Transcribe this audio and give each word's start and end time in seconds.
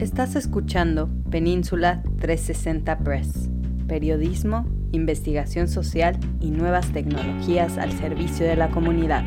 Estás 0.00 0.34
escuchando 0.34 1.10
Península 1.30 2.02
360 2.20 3.00
Press, 3.00 3.50
periodismo, 3.86 4.66
investigación 4.92 5.68
social 5.68 6.18
y 6.40 6.52
nuevas 6.52 6.90
tecnologías 6.90 7.76
al 7.76 7.92
servicio 7.92 8.46
de 8.46 8.56
la 8.56 8.70
comunidad. 8.70 9.22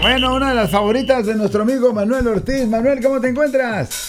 Bueno, 0.00 0.34
una 0.34 0.50
de 0.50 0.54
las 0.54 0.70
favoritas 0.70 1.26
de 1.26 1.34
nuestro 1.34 1.62
amigo 1.62 1.92
Manuel 1.92 2.26
Ortiz. 2.26 2.66
Manuel, 2.66 3.02
¿cómo 3.02 3.20
te 3.20 3.28
encuentras? 3.28 4.03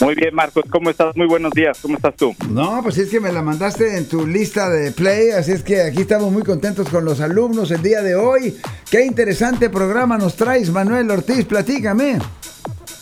Muy 0.00 0.14
bien, 0.14 0.34
Marcos, 0.34 0.64
¿cómo 0.70 0.88
estás? 0.88 1.14
Muy 1.14 1.26
buenos 1.26 1.52
días, 1.52 1.78
¿cómo 1.82 1.96
estás 1.96 2.16
tú? 2.16 2.34
No, 2.48 2.80
pues 2.82 2.96
es 2.96 3.10
que 3.10 3.20
me 3.20 3.30
la 3.32 3.42
mandaste 3.42 3.98
en 3.98 4.08
tu 4.08 4.26
lista 4.26 4.70
de 4.70 4.92
play, 4.92 5.30
así 5.30 5.52
es 5.52 5.62
que 5.62 5.82
aquí 5.82 6.02
estamos 6.02 6.32
muy 6.32 6.42
contentos 6.42 6.88
con 6.88 7.04
los 7.04 7.20
alumnos 7.20 7.70
el 7.70 7.82
día 7.82 8.00
de 8.00 8.14
hoy. 8.14 8.56
Qué 8.90 9.04
interesante 9.04 9.68
programa 9.68 10.16
nos 10.16 10.36
traes, 10.36 10.70
Manuel 10.70 11.10
Ortiz, 11.10 11.44
platícame. 11.44 12.18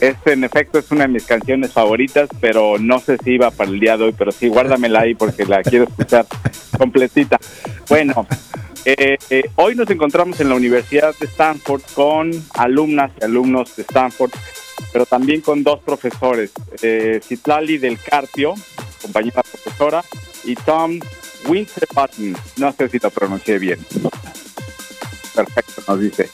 Este, 0.01 0.33
en 0.33 0.45
efecto, 0.45 0.79
es 0.79 0.91
una 0.91 1.03
de 1.03 1.09
mis 1.09 1.25
canciones 1.25 1.73
favoritas, 1.73 2.29
pero 2.41 2.79
no 2.79 2.98
sé 2.98 3.17
si 3.23 3.33
iba 3.33 3.51
para 3.53 3.70
el 3.70 3.78
día 3.78 3.97
de 3.97 4.05
hoy, 4.05 4.15
pero 4.17 4.33
sí, 4.33 4.48
guárdamela 4.48 5.01
ahí 5.01 5.15
porque 5.15 5.45
la 5.45 5.62
quiero 5.62 5.84
escuchar 5.84 6.27
completita. 6.77 7.39
Bueno, 7.89 8.27
eh, 8.84 9.19
eh, 9.30 9.51
hoy 9.56 9.75
nos 9.75 9.91
encontramos 9.91 10.41
en 10.41 10.48
la 10.48 10.55
Universidad 10.55 11.15
de 11.19 11.27
Stanford 11.27 11.83
con 11.95 12.30
alumnas 12.55 13.11
y 13.20 13.25
alumnos 13.25 13.77
de 13.77 13.83
Stanford, 13.83 14.30
pero 14.92 15.06
también 15.06 15.41
con 15.41 15.62
dos 15.62 15.80
profesores, 15.80 16.52
eh, 16.82 17.20
Citlali 17.23 17.78
del 17.78 17.98
Carpio, 17.98 18.55
compañera 19.03 19.42
profesora, 19.42 20.05
y 20.44 20.55
Tom 20.55 20.98
Winterbutton, 21.47 22.36
no 22.56 22.72
sé 22.72 22.88
si 22.88 22.98
lo 22.98 23.11
pronuncié 23.11 23.58
bien. 23.58 23.78
Perfecto, 25.34 25.83
nos 25.86 26.00
dice. 26.00 26.28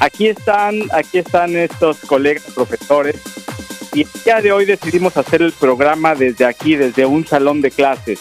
Aquí 0.00 0.28
están, 0.28 0.80
aquí 0.92 1.18
están 1.18 1.56
estos 1.56 1.98
colegas 2.00 2.44
profesores 2.54 3.16
y 3.92 4.02
el 4.02 4.08
día 4.24 4.40
de 4.40 4.52
hoy 4.52 4.64
decidimos 4.64 5.16
hacer 5.16 5.42
el 5.42 5.52
programa 5.52 6.14
desde 6.14 6.46
aquí, 6.46 6.76
desde 6.76 7.04
un 7.06 7.26
salón 7.26 7.60
de 7.60 7.70
clases. 7.70 8.20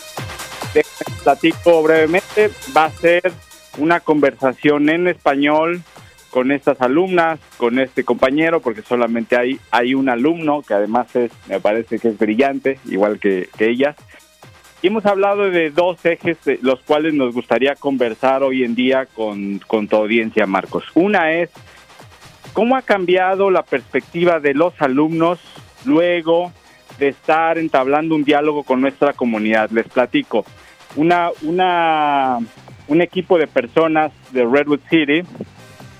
Les 0.73 0.85
platico 1.23 1.81
brevemente, 1.83 2.51
va 2.75 2.85
a 2.85 2.91
ser 2.91 3.31
una 3.77 3.99
conversación 3.99 4.89
en 4.89 5.07
español 5.07 5.81
con 6.29 6.51
estas 6.51 6.81
alumnas, 6.81 7.39
con 7.57 7.79
este 7.79 8.03
compañero, 8.03 8.61
porque 8.61 8.81
solamente 8.81 9.35
hay, 9.37 9.59
hay 9.71 9.95
un 9.95 10.09
alumno 10.09 10.61
que 10.61 10.73
además 10.73 11.15
es, 11.15 11.31
me 11.47 11.59
parece 11.59 11.99
que 11.99 12.09
es 12.09 12.17
brillante, 12.17 12.79
igual 12.85 13.19
que, 13.19 13.49
ellas. 13.59 13.95
Y 14.81 14.87
hemos 14.87 15.05
hablado 15.05 15.49
de 15.49 15.71
dos 15.71 16.05
ejes, 16.05 16.37
los 16.61 16.79
cuales 16.81 17.13
nos 17.13 17.33
gustaría 17.33 17.75
conversar 17.75 18.43
hoy 18.43 18.63
en 18.63 18.75
día 18.75 19.07
con, 19.07 19.59
con 19.67 19.87
tu 19.87 19.97
audiencia, 19.97 20.45
Marcos. 20.45 20.85
Una 20.93 21.33
es, 21.33 21.49
¿cómo 22.53 22.77
ha 22.77 22.81
cambiado 22.81 23.51
la 23.51 23.63
perspectiva 23.63 24.39
de 24.39 24.53
los 24.53 24.73
alumnos 24.81 25.39
luego 25.83 26.53
de 26.97 27.09
estar 27.09 27.57
entablando 27.57 28.15
un 28.15 28.23
diálogo 28.23 28.63
con 28.63 28.79
nuestra 28.79 29.13
comunidad? 29.13 29.69
Les 29.71 29.87
platico. 29.87 30.45
Una, 30.95 31.29
una 31.41 32.39
un 32.89 33.01
equipo 33.01 33.37
de 33.37 33.47
personas 33.47 34.11
de 34.31 34.43
Redwood 34.43 34.81
City, 34.89 35.21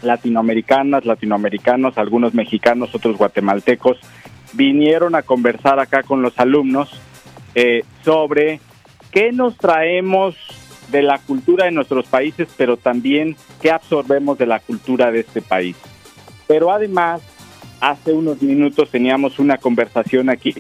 latinoamericanas, 0.02 1.06
latinoamericanos, 1.06 1.98
algunos 1.98 2.34
mexicanos, 2.34 2.94
otros 2.94 3.18
guatemaltecos, 3.18 3.98
vinieron 4.54 5.16
a 5.16 5.22
conversar 5.22 5.80
acá 5.80 6.04
con 6.04 6.22
los 6.22 6.38
alumnos 6.40 6.90
eh, 7.56 7.84
sobre 8.04 8.60
qué 9.12 9.32
nos 9.32 9.58
traemos 9.58 10.36
de 10.92 11.02
la 11.04 11.20
cultura 11.20 11.66
de 11.66 11.72
nuestros 11.72 12.08
países, 12.08 12.48
pero 12.58 12.78
también 12.78 13.36
qué 13.62 13.72
absorbemos 13.72 14.38
de 14.38 14.48
la 14.48 14.60
cultura 14.60 15.12
de 15.12 15.20
este 15.22 15.42
país. 15.42 15.76
Pero 16.48 16.72
además, 16.72 17.22
hace 17.80 18.14
unos 18.14 18.42
minutos 18.42 18.90
teníamos 18.90 19.40
una 19.40 19.58
conversación 19.58 20.30
aquí 20.30 20.56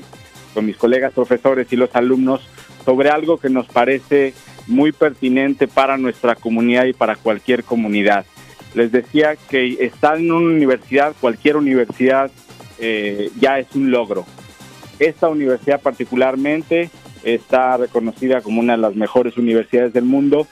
con 0.53 0.65
mis 0.65 0.77
colegas 0.77 1.13
profesores 1.13 1.71
y 1.71 1.75
los 1.75 1.95
alumnos 1.95 2.41
sobre 2.85 3.09
algo 3.09 3.37
que 3.37 3.49
nos 3.49 3.67
parece 3.67 4.33
muy 4.67 4.91
pertinente 4.91 5.67
para 5.67 5.97
nuestra 5.97 6.35
comunidad 6.35 6.85
y 6.85 6.93
para 6.93 7.15
cualquier 7.15 7.63
comunidad. 7.63 8.25
Les 8.75 8.91
decía 8.91 9.35
que 9.49 9.83
estar 9.83 10.17
en 10.17 10.31
una 10.31 10.53
universidad, 10.53 11.15
cualquier 11.19 11.57
universidad, 11.57 12.31
eh, 12.79 13.29
ya 13.39 13.59
es 13.59 13.67
un 13.75 13.91
logro. 13.91 14.25
Esta 14.99 15.27
universidad 15.29 15.81
particularmente 15.81 16.89
está 17.23 17.77
reconocida 17.77 18.41
como 18.41 18.61
una 18.61 18.73
de 18.73 18.81
las 18.81 18.95
mejores 18.95 19.37
universidades 19.37 19.93
del 19.93 20.05
mundo, 20.05 20.47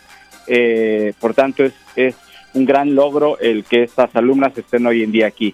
eh, 0.47 1.13
por 1.19 1.33
tanto 1.33 1.63
es, 1.63 1.73
es 1.95 2.15
un 2.53 2.65
gran 2.65 2.95
logro 2.95 3.37
el 3.39 3.63
que 3.63 3.83
estas 3.83 4.15
alumnas 4.15 4.57
estén 4.57 4.85
hoy 4.85 5.03
en 5.03 5.11
día 5.11 5.27
aquí. 5.27 5.53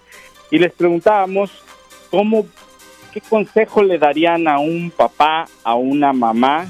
Y 0.51 0.59
les 0.59 0.72
preguntábamos 0.72 1.51
cómo, 2.09 2.45
qué 3.12 3.22
consejo 3.22 3.84
le 3.84 3.97
darían 3.97 4.47
a 4.47 4.59
un 4.59 4.91
papá, 4.95 5.47
a 5.63 5.75
una 5.75 6.13
mamá, 6.13 6.68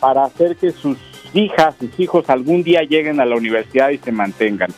para 0.00 0.24
hacer 0.24 0.56
que 0.56 0.70
sus 0.70 0.98
hijas, 1.34 1.74
sus 1.78 1.98
hijos 1.98 2.28
algún 2.30 2.62
día 2.62 2.82
lleguen 2.82 3.20
a 3.20 3.24
la 3.24 3.36
universidad 3.36 3.90
y 3.90 3.98
se 3.98 4.12
mantengan. 4.12 4.70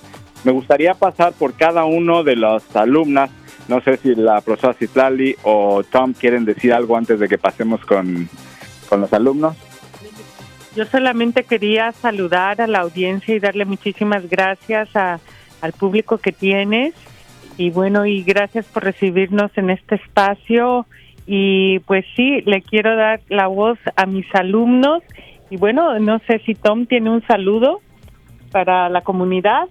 Me 0.45 0.53
gustaría 0.53 0.95
pasar 0.95 1.33
por 1.33 1.55
cada 1.55 1.85
uno 1.85 2.25
de 2.25 2.37
las 2.37 2.75
alumnas. 2.75 3.31
No 3.69 3.81
sé 3.83 3.97
si 3.99 4.15
la 4.15 4.41
profesora 4.41 4.75
Citlali 4.75 5.37
o 5.43 5.83
Tom 5.85 6.13
quieren 6.13 6.45
decir 6.45 6.73
algo 6.73 6.97
antes 6.97 7.21
de 7.21 7.29
que 7.29 7.39
pasemos 7.39 7.85
con, 7.85 8.29
con 8.89 9.01
los 9.01 9.13
alumnos. 9.13 9.57
Yo 10.75 10.85
solamente 10.87 11.45
quería 11.45 11.93
saludar 11.93 12.61
a 12.61 12.67
la 12.67 12.81
audiencia 12.81 13.35
y 13.35 13.41
darle 13.41 13.65
muchísimas 13.65 14.29
gracias 14.29 14.89
al 14.95 15.73
público 15.73 16.19
que 16.19 16.33
tienes 16.33 16.95
y 17.57 17.71
bueno, 17.71 18.07
y 18.07 18.23
gracias 18.23 18.67
por 18.67 18.85
recibirnos 18.85 19.51
en 19.57 19.71
este 19.71 19.97
espacio 19.97 20.87
y 21.27 21.81
pues 21.81 22.05
sí, 22.17 22.41
le 22.47 22.63
quiero 22.63 22.97
dar 22.97 23.21
la 23.29 23.49
voz 23.49 23.79
a 23.97 24.07
mis 24.07 24.27
alumnos 24.35 25.03
y 25.51 25.57
bueno, 25.57 25.99
no 25.99 26.21
sé 26.21 26.41
si 26.47 26.55
Tom 26.55 26.87
tiene 26.87 27.11
un 27.11 27.27
saludo 27.27 27.81
para 28.53 28.89
la 28.89 29.03
comunidad. 29.03 29.69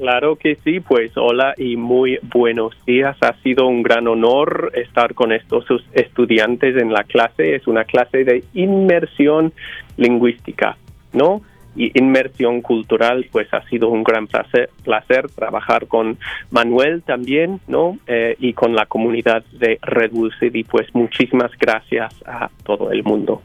Claro 0.00 0.36
que 0.36 0.56
sí, 0.64 0.80
pues 0.80 1.12
hola 1.14 1.52
y 1.58 1.76
muy 1.76 2.18
buenos 2.22 2.72
días. 2.86 3.18
Ha 3.20 3.34
sido 3.42 3.66
un 3.66 3.82
gran 3.82 4.08
honor 4.08 4.72
estar 4.74 5.12
con 5.12 5.30
estos 5.30 5.66
estudiantes 5.92 6.74
en 6.78 6.90
la 6.90 7.04
clase. 7.04 7.54
Es 7.54 7.66
una 7.66 7.84
clase 7.84 8.24
de 8.24 8.42
inmersión 8.54 9.52
lingüística, 9.98 10.78
¿no? 11.12 11.42
Y 11.76 11.92
inmersión 11.98 12.62
cultural, 12.62 13.26
pues 13.30 13.52
ha 13.52 13.60
sido 13.68 13.90
un 13.90 14.02
gran 14.02 14.26
placer, 14.26 14.70
placer 14.84 15.28
trabajar 15.32 15.86
con 15.86 16.16
Manuel 16.50 17.02
también, 17.02 17.60
¿no? 17.68 17.98
Eh, 18.06 18.36
y 18.38 18.54
con 18.54 18.74
la 18.74 18.86
comunidad 18.86 19.44
de 19.52 19.78
Redwood 19.82 20.32
City, 20.40 20.64
pues 20.64 20.86
muchísimas 20.94 21.50
gracias 21.58 22.14
a 22.24 22.48
todo 22.64 22.90
el 22.90 23.04
mundo. 23.04 23.42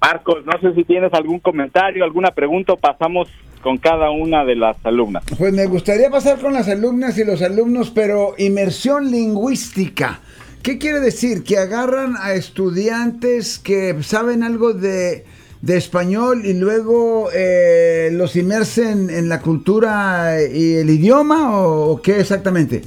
Marcos, 0.00 0.46
no 0.46 0.52
sé 0.60 0.72
si 0.74 0.84
tienes 0.84 1.12
algún 1.14 1.40
comentario, 1.40 2.04
alguna 2.04 2.30
pregunta, 2.30 2.76
pasamos 2.76 3.28
con 3.62 3.78
cada 3.78 4.10
una 4.10 4.44
de 4.44 4.56
las 4.56 4.76
alumnas. 4.84 5.24
Pues 5.38 5.52
me 5.52 5.66
gustaría 5.66 6.10
pasar 6.10 6.38
con 6.38 6.52
las 6.52 6.68
alumnas 6.68 7.18
y 7.18 7.24
los 7.24 7.42
alumnos, 7.42 7.90
pero 7.90 8.34
inmersión 8.38 9.10
lingüística. 9.10 10.20
¿Qué 10.62 10.78
quiere 10.78 11.00
decir? 11.00 11.44
Que 11.44 11.58
agarran 11.58 12.16
a 12.20 12.32
estudiantes 12.34 13.58
que 13.58 14.02
saben 14.02 14.42
algo 14.42 14.72
de, 14.72 15.24
español 15.66 16.44
y 16.44 16.54
luego 16.54 17.28
eh, 17.34 18.10
los 18.12 18.36
inmersen 18.36 19.10
en 19.10 19.28
la 19.28 19.40
cultura 19.40 20.36
y 20.42 20.74
el 20.74 20.90
idioma 20.90 21.56
o 21.56 22.00
qué 22.02 22.20
exactamente? 22.20 22.82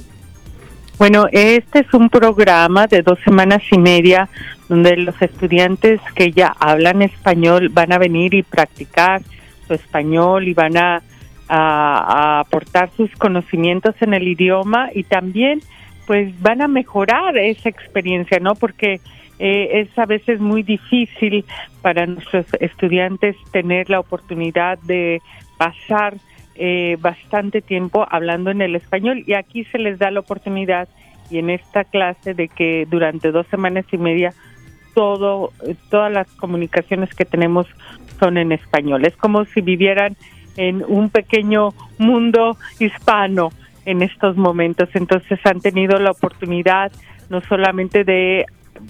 Bueno, 0.98 1.26
este 1.32 1.78
es 1.78 1.94
un 1.94 2.10
programa 2.10 2.86
de 2.86 3.00
dos 3.00 3.18
semanas 3.24 3.62
y 3.72 3.78
media 3.78 4.28
donde 4.68 4.98
los 4.98 5.14
estudiantes 5.22 5.98
que 6.14 6.30
ya 6.32 6.54
hablan 6.58 7.00
español 7.00 7.70
van 7.70 7.92
a 7.92 7.98
venir 7.98 8.34
y 8.34 8.42
practicar 8.42 9.22
español 9.74 10.48
y 10.48 10.54
van 10.54 10.76
a, 10.76 11.02
aportar 11.52 12.90
sus 12.96 13.10
conocimientos 13.16 13.96
en 14.02 14.14
el 14.14 14.28
idioma 14.28 14.90
y 14.94 15.02
también 15.02 15.58
pues 16.06 16.32
van 16.40 16.62
a 16.62 16.68
mejorar 16.68 17.36
esa 17.38 17.68
experiencia, 17.68 18.38
¿no? 18.38 18.54
Porque 18.54 19.00
eh, 19.40 19.80
es 19.80 19.98
a 19.98 20.06
veces 20.06 20.38
muy 20.38 20.62
difícil 20.62 21.44
para 21.82 22.06
nuestros 22.06 22.46
estudiantes 22.60 23.34
tener 23.50 23.90
la 23.90 23.98
oportunidad 23.98 24.78
de 24.78 25.20
pasar 25.58 26.14
eh, 26.54 26.96
bastante 27.00 27.62
tiempo 27.62 28.06
hablando 28.08 28.50
en 28.50 28.62
el 28.62 28.76
español 28.76 29.24
y 29.26 29.32
aquí 29.32 29.64
se 29.64 29.78
les 29.78 29.98
da 29.98 30.12
la 30.12 30.20
oportunidad 30.20 30.88
y 31.30 31.38
en 31.38 31.50
esta 31.50 31.84
clase 31.84 32.34
de 32.34 32.48
que 32.48 32.86
durante 32.88 33.30
dos 33.30 33.46
semanas 33.46 33.86
y 33.90 33.98
media 33.98 34.34
todo 35.00 35.52
todas 35.88 36.12
las 36.12 36.26
comunicaciones 36.32 37.14
que 37.14 37.24
tenemos 37.24 37.66
son 38.18 38.36
en 38.36 38.52
español 38.52 39.06
es 39.06 39.16
como 39.16 39.46
si 39.46 39.62
vivieran 39.62 40.14
en 40.58 40.84
un 40.86 41.08
pequeño 41.08 41.70
mundo 41.96 42.58
hispano 42.78 43.48
en 43.86 44.02
estos 44.02 44.36
momentos 44.36 44.90
entonces 44.92 45.38
han 45.44 45.60
tenido 45.60 45.98
la 45.98 46.10
oportunidad 46.10 46.92
no 47.30 47.40
solamente 47.48 48.04
de 48.04 48.44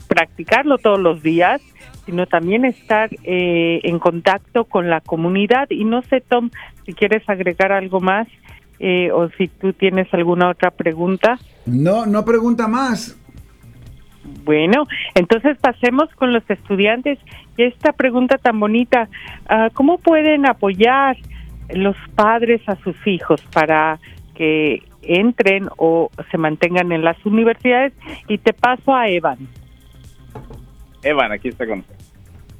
practicarlo 0.09 0.79
todos 0.79 0.99
los 0.99 1.23
días, 1.23 1.61
sino 2.07 2.27
también 2.27 2.65
estar 2.65 3.11
eh, 3.25 3.81
en 3.85 3.99
contacto 3.99 4.65
con 4.65 4.89
la 4.89 5.01
comunidad. 5.01 5.71
Y 5.71 5.85
no 5.85 6.03
sé, 6.03 6.21
Tom, 6.21 6.51
si 6.87 6.93
quieres 6.95 7.29
agregar 7.29 7.73
algo 7.73 8.01
más 8.01 8.27
eh, 8.79 9.11
o 9.13 9.29
si 9.31 9.49
tú 9.49 9.73
tienes 9.73 10.13
alguna 10.13 10.51
otra 10.51 10.71
pregunta. 10.71 11.39
No, 11.67 12.07
no 12.07 12.25
pregunta 12.25 12.67
más. 12.67 13.17
Bueno, 14.23 14.87
entonces 15.15 15.59
pasemos 15.59 16.09
con 16.15 16.33
los 16.33 16.49
estudiantes. 16.49 17.19
Y 17.57 17.65
esta 17.65 17.93
pregunta 17.93 18.39
tan 18.39 18.59
bonita, 18.61 19.09
ah, 19.49 19.69
¿cómo 19.73 19.99
pueden 19.99 20.49
apoyar 20.49 21.17
los 21.71 21.97
padres 22.15 22.61
a 22.69 22.77
sus 22.77 22.97
hijos 23.07 23.43
para 23.53 23.99
que 24.35 24.83
entren 25.03 25.69
o 25.77 26.11
se 26.31 26.39
mantengan 26.39 26.93
en 26.93 27.05
las 27.05 27.25
universidades? 27.25 27.93
Y 28.29 28.39
te 28.39 28.53
paso 28.53 28.95
a 28.95 29.09
Evan. 29.09 29.39
Evan, 31.03 31.33
aquí 31.33 31.49
está 31.49 31.67
con 31.67 31.85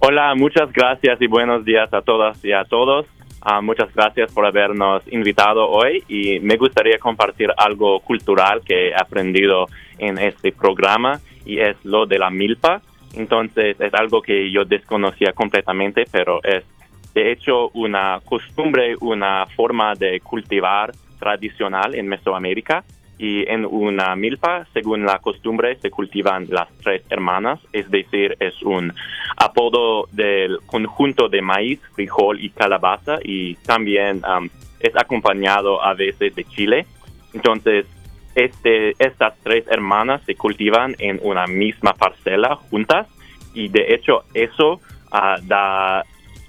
Hola, 0.03 0.35
muchas 0.35 0.73
gracias 0.73 1.21
y 1.21 1.27
buenos 1.27 1.63
días 1.65 1.93
a 1.93 2.01
todas 2.01 2.43
y 2.43 2.53
a 2.53 2.65
todos. 2.65 3.07
Ah, 3.43 3.61
muchas 3.61 3.95
gracias 3.95 4.33
por 4.33 4.47
habernos 4.47 5.03
invitado 5.13 5.69
hoy 5.69 6.03
y 6.09 6.41
me 6.41 6.57
gustaría 6.57 6.99
compartir 6.99 7.51
algo 7.57 8.01
cultural 8.01 8.63
que 8.65 8.89
he 8.89 8.95
aprendido 8.95 9.67
en 9.99 10.19
este 10.19 10.53
programa 10.53 11.21
y 11.45 11.61
es 11.61 11.77
lo 11.85 12.07
de 12.07 12.19
la 12.19 12.31
milpa. 12.31 12.83
Entonces 13.15 13.81
es 13.81 13.95
algo 13.95 14.23
que 14.23 14.51
yo 14.51 14.65
desconocía 14.65 15.33
completamente, 15.33 16.05
pero 16.11 16.43
es 16.43 16.65
de 17.15 17.33
hecho 17.33 17.71
una 17.71 18.21
costumbre, 18.25 18.95
una 19.01 19.47
forma 19.47 19.95
de 19.95 20.21
cultivar 20.21 20.93
tradicional 21.19 21.95
en 21.95 22.09
Mesoamérica 22.09 22.85
y 23.19 23.47
en 23.51 23.67
una 23.67 24.17
milpa, 24.17 24.67
según 24.73 25.05
la 25.05 25.19
costumbre, 25.19 25.77
se 25.77 25.91
cultivan 25.91 26.47
las 26.49 26.69
tres 26.83 27.03
hermanas, 27.11 27.61
es 27.71 27.91
decir, 27.91 28.35
es 28.41 28.63
un 28.63 28.95
apodo 29.37 30.07
del 30.11 30.59
conjunto 30.65 31.29
de 31.29 31.43
maíz, 31.43 31.81
frijol 31.95 32.43
y 32.43 32.49
calabaza 32.49 33.19
y 33.23 33.57
también 33.57 34.23
um, 34.25 34.49
es 34.81 34.97
acompañado 34.97 35.85
a 35.85 35.93
veces 35.93 36.35
de 36.35 36.45
chile. 36.45 36.87
Entonces, 37.35 37.85
este, 38.45 38.95
estas 38.99 39.35
tres 39.43 39.65
hermanas 39.69 40.23
se 40.25 40.35
cultivan 40.35 40.95
en 40.99 41.21
una 41.23 41.47
misma 41.47 41.93
parcela 41.95 42.57
juntas 42.57 43.07
y 43.55 43.69
de 43.69 43.95
hecho 43.95 44.25
eso 44.35 44.81
uh, 45.13 45.41
da 45.43 46.05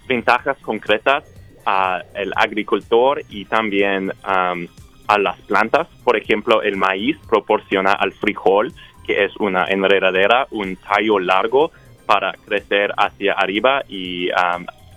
ventajas 0.07 0.57
concretas 0.59 1.23
al 1.65 2.33
agricultor 2.35 3.21
y 3.29 3.45
también 3.45 4.11
a 4.23 5.17
las 5.19 5.39
plantas. 5.41 5.88
Por 6.03 6.17
ejemplo, 6.17 6.63
el 6.63 6.75
maíz 6.75 7.17
proporciona 7.29 7.93
al 7.93 8.13
frijol, 8.13 8.73
que 9.05 9.25
es 9.25 9.35
una 9.38 9.65
enredadera, 9.65 10.47
un 10.49 10.75
tallo 10.75 11.19
largo 11.19 11.71
para 12.07 12.33
crecer 12.33 12.91
hacia 12.97 13.33
arriba 13.33 13.83
y 13.88 14.29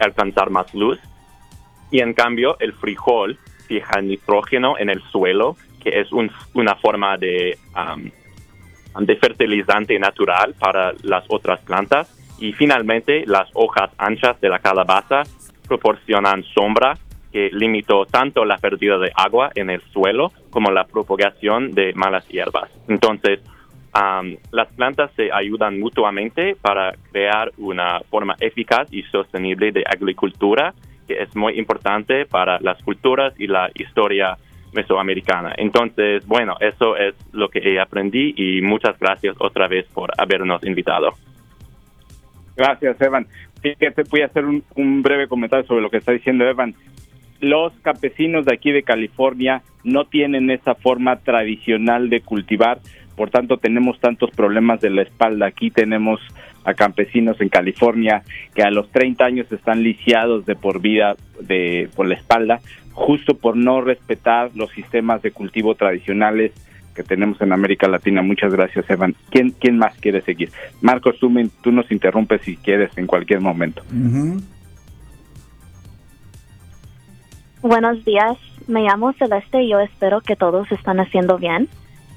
alcanzar 0.00 0.50
más 0.50 0.72
luz. 0.74 0.98
Y 1.90 2.00
en 2.00 2.14
cambio, 2.14 2.56
el 2.60 2.72
frijol 2.72 3.38
fija 3.68 4.00
nitrógeno 4.00 4.78
en 4.78 4.88
el 4.90 5.02
suelo, 5.12 5.56
que 5.84 6.00
es 6.00 6.08
una 6.12 6.74
forma 6.76 7.16
de, 7.18 7.56
um, 7.76 8.10
fertilizante 9.20 9.98
natural 9.98 10.54
para 10.58 10.92
las 11.02 11.24
otras 11.28 11.60
plantas. 11.60 12.08
Y 12.40 12.52
finalmente, 12.52 13.24
las 13.26 13.48
hojas 13.54 13.90
anchas 13.98 14.40
de 14.40 14.48
la 14.48 14.58
calabaza 14.58 15.22
proporcionan 15.68 16.42
sombra 16.42 16.96
que 17.32 17.50
limitó 17.52 18.06
tanto 18.06 18.44
la 18.44 18.58
pérdida 18.58 18.98
de 18.98 19.12
agua 19.14 19.50
en 19.54 19.70
el 19.70 19.80
suelo 19.92 20.32
como 20.50 20.70
la 20.70 20.84
propagación 20.84 21.72
de 21.72 21.92
malas 21.94 22.26
hierbas. 22.28 22.70
Entonces, 22.88 23.40
las 24.50 24.68
plantas 24.74 25.10
se 25.14 25.30
ayudan 25.32 25.78
mutuamente 25.78 26.56
para 26.60 26.92
crear 27.12 27.52
una 27.58 28.00
forma 28.10 28.34
eficaz 28.40 28.88
y 28.92 29.02
sostenible 29.04 29.70
de 29.70 29.84
agricultura 29.86 30.74
que 31.06 31.22
es 31.22 31.34
muy 31.36 31.58
importante 31.58 32.26
para 32.26 32.58
las 32.60 32.82
culturas 32.82 33.34
y 33.38 33.46
la 33.46 33.70
historia 33.74 34.36
mesoamericana. 34.74 35.54
Entonces, 35.56 36.26
bueno, 36.26 36.56
eso 36.60 36.96
es 36.96 37.14
lo 37.32 37.48
que 37.48 37.80
aprendí 37.80 38.34
y 38.36 38.60
muchas 38.62 38.98
gracias 38.98 39.36
otra 39.38 39.68
vez 39.68 39.86
por 39.92 40.10
habernos 40.18 40.64
invitado. 40.64 41.12
Gracias, 42.56 43.00
Evan. 43.00 43.26
Fíjate, 43.60 44.02
voy 44.10 44.20
a 44.20 44.26
hacer 44.26 44.44
un, 44.44 44.62
un 44.76 45.02
breve 45.02 45.26
comentario 45.26 45.66
sobre 45.66 45.82
lo 45.82 45.90
que 45.90 45.96
está 45.96 46.12
diciendo 46.12 46.44
Evan 46.44 46.74
los 47.44 47.72
campesinos 47.82 48.46
de 48.46 48.54
aquí 48.54 48.72
de 48.72 48.82
California 48.82 49.62
no 49.82 50.06
tienen 50.06 50.50
esa 50.50 50.74
forma 50.74 51.16
tradicional 51.16 52.08
de 52.08 52.20
cultivar, 52.20 52.78
por 53.16 53.30
tanto 53.30 53.58
tenemos 53.58 54.00
tantos 54.00 54.30
problemas 54.30 54.80
de 54.80 54.90
la 54.90 55.02
espalda. 55.02 55.46
Aquí 55.46 55.70
tenemos 55.70 56.20
a 56.64 56.72
campesinos 56.72 57.38
en 57.40 57.50
California 57.50 58.22
que 58.54 58.62
a 58.62 58.70
los 58.70 58.90
30 58.90 59.24
años 59.24 59.52
están 59.52 59.82
lisiados 59.82 60.46
de 60.46 60.56
por 60.56 60.80
vida 60.80 61.16
de 61.40 61.90
por 61.94 62.06
la 62.06 62.14
espalda, 62.14 62.60
justo 62.94 63.34
por 63.34 63.56
no 63.56 63.80
respetar 63.80 64.50
los 64.54 64.70
sistemas 64.70 65.20
de 65.22 65.32
cultivo 65.32 65.74
tradicionales 65.74 66.52
que 66.94 67.02
tenemos 67.02 67.40
en 67.40 67.52
América 67.52 67.88
Latina. 67.88 68.22
Muchas 68.22 68.52
gracias, 68.52 68.88
Evan. 68.88 69.14
¿Quién, 69.30 69.50
quién 69.50 69.76
más 69.76 69.96
quiere 69.98 70.22
seguir? 70.22 70.50
Marcos, 70.80 71.16
tú, 71.18 71.30
tú 71.60 71.72
nos 71.72 71.90
interrumpes 71.90 72.42
si 72.42 72.56
quieres 72.56 72.96
en 72.96 73.06
cualquier 73.06 73.40
momento. 73.40 73.82
Buenos 77.60 78.04
días, 78.04 78.38
me 78.68 78.82
llamo 78.82 79.12
Celeste 79.14 79.62
y 79.62 79.70
yo 79.70 79.80
espero 79.80 80.20
que 80.20 80.36
todos 80.36 80.70
están 80.70 81.00
haciendo 81.00 81.38
bien 81.38 81.68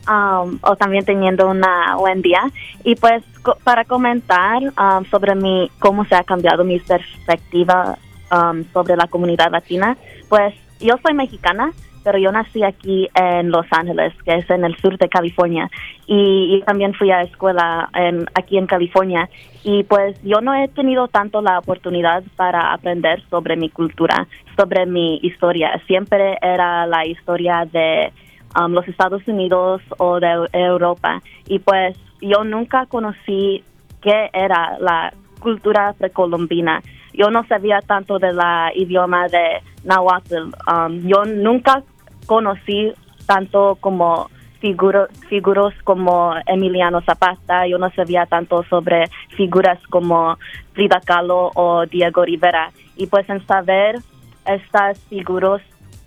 um, 0.08 0.60
o 0.62 0.76
también 0.76 1.06
teniendo 1.06 1.50
una 1.50 1.96
buen 1.96 2.22
día. 2.22 2.42
Y 2.84 2.96
pues 2.96 3.24
para 3.64 3.86
comentar 3.86 4.62
um, 4.62 5.06
sobre 5.06 5.36
mi, 5.36 5.72
cómo 5.80 6.06
se 6.06 6.16
ha 6.16 6.24
cambiado 6.24 6.64
mi 6.64 6.80
perspectiva 6.80 7.98
um, 8.32 8.64
sobre 8.74 8.96
la 8.96 9.08
comunidad 9.08 9.52
latina, 9.52 9.98
pues 10.30 10.54
yo 10.80 10.96
soy 11.04 11.14
mexicana, 11.14 11.72
pero 12.04 12.20
yo 12.20 12.32
nací 12.32 12.64
aquí 12.64 13.10
en 13.16 13.52
Los 13.52 13.66
Ángeles, 13.70 14.14
que 14.24 14.36
es 14.36 14.50
en 14.50 14.64
el 14.64 14.78
sur 14.78 14.98
de 14.98 15.10
California, 15.10 15.70
y, 16.06 16.62
también 16.66 16.94
fui 16.94 17.12
a 17.12 17.22
escuela 17.22 17.90
en, 17.94 18.26
aquí 18.34 18.58
en 18.58 18.66
California, 18.66 19.30
y 19.66 19.84
pues 19.84 20.18
yo 20.24 20.40
no 20.40 20.56
he 20.56 20.70
tenido 20.70 21.10
tanto 21.10 21.42
la 21.42 21.60
oportunidad 21.60 22.24
para 22.38 22.72
aprender 22.72 23.22
sobre 23.30 23.58
mi 23.58 23.70
cultura, 23.70 24.26
sobre 24.56 24.86
mi 24.86 25.20
historia. 25.22 25.82
Siempre 25.86 26.38
era 26.42 26.88
la 26.88 27.06
historia 27.06 27.68
de 27.70 28.14
um, 28.58 28.72
los 28.72 28.88
Estados 28.88 29.28
Unidos 29.28 29.82
o 29.98 30.22
de 30.22 30.48
Europa, 30.54 31.22
y 31.46 31.60
pues 31.60 31.98
yo 32.22 32.46
nunca 32.46 32.86
conocí 32.86 33.66
qué 34.02 34.30
era 34.32 34.78
la 34.80 35.14
cultura 35.40 35.94
precolombina. 35.98 36.82
Yo 37.18 37.32
no 37.32 37.44
sabía 37.48 37.82
tanto 37.82 38.20
de 38.20 38.32
la 38.32 38.72
idioma 38.76 39.28
de 39.28 39.62
Nahuatl. 39.84 40.54
Um, 40.72 41.08
yo 41.08 41.26
nunca 41.26 41.82
conocí 42.28 42.94
tanto 43.26 43.78
como 43.82 44.30
figuras 44.60 45.10
figuras 45.30 45.74
como 45.84 46.34
Emiliano 46.46 47.02
Zapata, 47.02 47.68
yo 47.68 47.78
no 47.78 47.90
sabía 47.92 48.26
tanto 48.26 48.64
sobre 48.64 49.06
figuras 49.36 49.80
como 49.90 50.38
Frida 50.74 51.02
Kahlo 51.04 51.52
o 51.56 51.86
Diego 51.86 52.24
Rivera. 52.24 52.72
Y 52.96 53.08
pues 53.08 53.28
en 53.30 53.46
saber 53.48 53.98
estas 54.46 55.00
figuras 55.10 55.62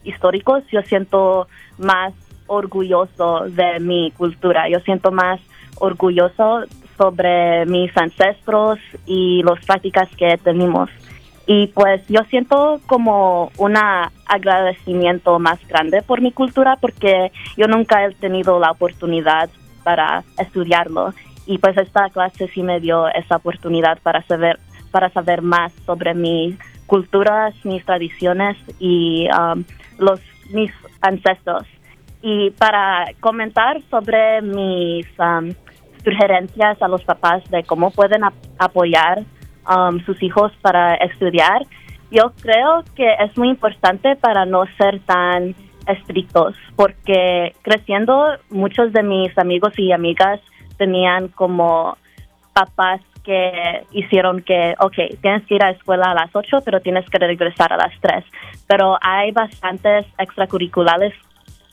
históricos, 0.05 0.62
yo 0.71 0.83
siento 0.83 1.49
más 1.79 2.14
orgulloso 2.47 3.47
de 3.49 3.81
mi 3.81 4.12
cultura, 4.12 4.69
yo 4.69 4.81
siento 4.81 5.11
más 5.12 5.40
orgulloso 5.79 6.64
sobre 6.97 7.64
mis 7.67 7.97
ancestros 7.97 8.79
y 9.07 9.43
las 9.43 9.64
prácticas 9.64 10.09
que 10.17 10.37
tenemos. 10.38 10.90
Y 11.52 11.66
pues 11.66 12.00
yo 12.07 12.21
siento 12.30 12.80
como 12.87 13.50
un 13.59 13.75
agradecimiento 13.76 15.40
más 15.40 15.59
grande 15.66 16.00
por 16.00 16.21
mi 16.21 16.30
cultura 16.30 16.76
porque 16.80 17.33
yo 17.57 17.66
nunca 17.66 18.07
he 18.07 18.14
tenido 18.14 18.61
la 18.61 18.71
oportunidad 18.71 19.50
para 19.83 20.23
estudiarlo. 20.38 21.12
Y 21.47 21.59
pues 21.59 21.76
esta 21.76 22.09
clase 22.11 22.47
sí 22.54 22.62
me 22.62 22.78
dio 22.78 23.09
esa 23.09 23.35
oportunidad 23.35 23.99
para 24.00 24.23
saber, 24.28 24.61
para 24.92 25.11
saber 25.11 25.42
más 25.42 25.73
sobre 25.87 26.14
mis 26.14 26.57
culturas, 26.87 27.52
mis 27.64 27.85
tradiciones 27.85 28.57
y 28.78 29.26
um, 29.37 29.64
los, 29.99 30.21
mis 30.52 30.71
ancestros. 31.00 31.64
Y 32.23 32.50
para 32.50 33.07
comentar 33.19 33.83
sobre 33.90 34.40
mis 34.40 35.04
um, 35.19 35.50
sugerencias 36.04 36.80
a 36.80 36.87
los 36.87 37.02
papás 37.02 37.42
de 37.50 37.64
cómo 37.64 37.90
pueden 37.90 38.23
apoyar 38.57 39.25
Um, 39.69 40.05
sus 40.07 40.23
hijos 40.23 40.52
para 40.62 40.95
estudiar, 40.95 41.67
yo 42.11 42.33
creo 42.40 42.83
que 42.97 43.12
es 43.21 43.37
muy 43.37 43.50
importante 43.50 44.17
para 44.17 44.45
no 44.45 44.64
ser 44.79 45.00
tan 45.00 45.55
estrictos, 45.87 46.57
porque 46.76 47.55
creciendo 47.62 48.37
muchos 48.49 48.93
de 48.93 49.02
mis 49.02 49.37
amigos 49.38 49.79
y 49.79 49.93
amigas 49.93 50.40
tenían 50.76 51.29
como 51.29 51.99
papás 52.52 53.00
que 53.23 53.85
hicieron 53.93 54.43
que, 54.43 54.75
ok, 54.79 55.21
tienes 55.21 55.47
que 55.47 55.57
ir 55.57 55.62
a 55.62 55.71
la 55.71 55.76
escuela 55.76 56.11
a 56.11 56.14
las 56.14 56.35
8, 56.35 56.61
pero 56.64 56.81
tienes 56.81 57.09
que 57.11 57.19
regresar 57.19 57.73
a 57.73 57.76
las 57.76 57.93
3. 58.00 58.25
Pero 58.67 58.99
hay 59.00 59.31
bastantes 59.31 60.07
extracurriculares, 60.19 61.14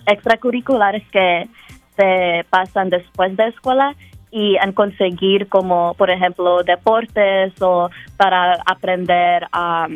extracurriculares 0.06 1.08
que 1.10 1.48
se 1.96 2.46
pasan 2.50 2.90
después 2.90 3.36
de 3.38 3.48
escuela 3.48 3.96
y 4.32 4.56
en 4.58 4.74
conseguir 4.74 5.48
como, 5.48 5.94
por 5.96 6.10
ejemplo, 6.10 6.64
deportes 6.64 7.54
o 7.62 7.90
para 8.18 8.58
aprender 8.66 9.48
a 9.52 9.88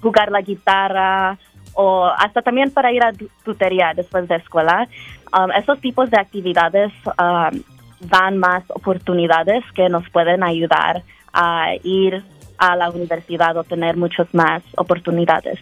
jugar 0.00 0.30
la 0.30 0.40
guitarra 0.40 1.38
o 1.74 2.06
hasta 2.06 2.42
también 2.42 2.70
para 2.70 2.92
ir 2.92 3.02
a 3.04 3.12
tutoría 3.44 3.92
después 3.94 4.28
de 4.28 4.36
escuela. 4.36 4.88
Um, 5.36 5.50
esos 5.52 5.80
tipos 5.80 6.10
de 6.10 6.18
actividades 6.18 6.92
um, 7.06 7.62
dan 8.00 8.38
más 8.38 8.64
oportunidades 8.68 9.64
que 9.74 9.88
nos 9.88 10.08
pueden 10.10 10.42
ayudar 10.42 11.02
a 11.32 11.74
ir 11.82 12.22
a 12.58 12.76
la 12.76 12.90
universidad 12.90 13.56
o 13.56 13.64
tener 13.64 13.96
muchas 13.96 14.32
más 14.32 14.62
oportunidades. 14.76 15.58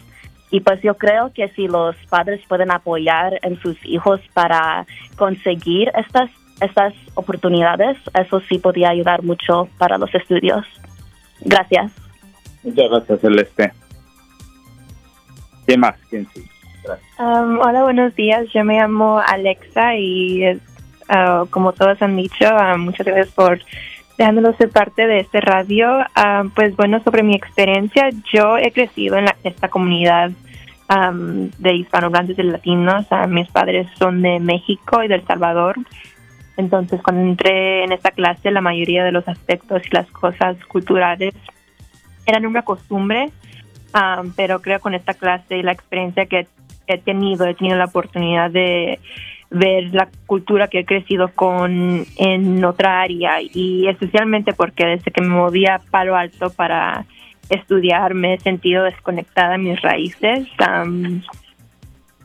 Y 0.51 0.61
pues 0.61 0.81
yo 0.81 0.95
creo 0.95 1.33
que 1.33 1.49
si 1.49 1.67
los 1.67 1.95
padres 2.09 2.41
pueden 2.47 2.71
apoyar 2.71 3.39
en 3.41 3.59
sus 3.61 3.77
hijos 3.85 4.21
para 4.33 4.85
conseguir 5.17 5.91
estas, 5.95 6.29
estas 6.61 6.93
oportunidades, 7.15 7.97
eso 8.13 8.39
sí 8.41 8.59
podría 8.59 8.89
ayudar 8.89 9.23
mucho 9.23 9.67
para 9.77 9.97
los 9.97 10.13
estudios. 10.13 10.65
Gracias. 11.41 11.91
Muchas 12.63 12.89
gracias, 12.89 13.19
Celeste. 13.21 13.71
¿Qué 15.67 15.77
más, 15.77 15.95
um, 17.19 17.59
hola, 17.59 17.83
buenos 17.83 18.15
días. 18.15 18.47
Yo 18.53 18.63
me 18.63 18.79
llamo 18.79 19.19
Alexa 19.19 19.95
y 19.95 20.53
uh, 20.53 21.45
como 21.49 21.73
todos 21.73 22.01
han 22.01 22.15
dicho, 22.15 22.45
uh, 22.45 22.77
muchas 22.77 23.05
gracias 23.05 23.29
por 23.29 23.59
dejándonos 24.17 24.55
ser 24.57 24.69
parte 24.69 25.07
de 25.07 25.19
este 25.19 25.41
radio. 25.41 25.99
Uh, 26.15 26.49
pues 26.55 26.75
bueno, 26.75 27.01
sobre 27.03 27.23
mi 27.23 27.35
experiencia, 27.35 28.09
yo 28.31 28.57
he 28.57 28.71
crecido 28.71 29.17
en 29.17 29.25
esta 29.43 29.69
comunidad 29.69 30.31
um, 30.89 31.49
de 31.57 31.73
hispanohablantes 31.75 32.37
y 32.37 32.43
latinos. 32.43 33.05
mis 33.29 33.49
padres 33.49 33.87
son 33.97 34.21
de 34.21 34.39
México 34.39 35.03
y 35.03 35.07
de 35.07 35.15
El 35.15 35.25
Salvador. 35.25 35.75
Entonces, 36.57 37.01
cuando 37.01 37.21
entré 37.21 37.83
en 37.83 37.91
esta 37.91 38.11
clase, 38.11 38.51
la 38.51 38.61
mayoría 38.61 39.03
de 39.03 39.11
los 39.11 39.27
aspectos 39.27 39.81
y 39.85 39.95
las 39.95 40.09
cosas 40.11 40.57
culturales 40.65 41.33
eran 42.25 42.45
una 42.45 42.63
costumbre 42.63 43.31
pero 44.35 44.61
creo 44.61 44.79
con 44.79 44.93
esta 44.93 45.13
clase 45.13 45.57
y 45.57 45.63
la 45.63 45.71
experiencia 45.71 46.25
que 46.25 46.47
he 46.87 46.97
tenido, 46.97 47.45
he 47.45 47.55
tenido 47.55 47.77
la 47.77 47.85
oportunidad 47.85 48.51
de 48.51 48.99
ver 49.49 49.93
la 49.93 50.09
cultura 50.25 50.67
que 50.67 50.79
he 50.79 50.85
crecido 50.85 51.29
con 51.29 52.05
en 52.17 52.65
otra 52.65 53.01
área 53.01 53.41
y 53.41 53.87
especialmente 53.87 54.53
porque 54.53 54.85
desde 54.85 55.11
que 55.11 55.21
me 55.21 55.29
moví 55.29 55.65
a 55.65 55.79
Palo 55.91 56.15
Alto 56.15 56.49
para 56.49 57.05
estudiar 57.49 58.15
me 58.15 58.33
he 58.33 58.39
sentido 58.39 58.83
desconectada 58.83 59.51
de 59.51 59.57
mis 59.59 59.81
raíces. 59.81 60.47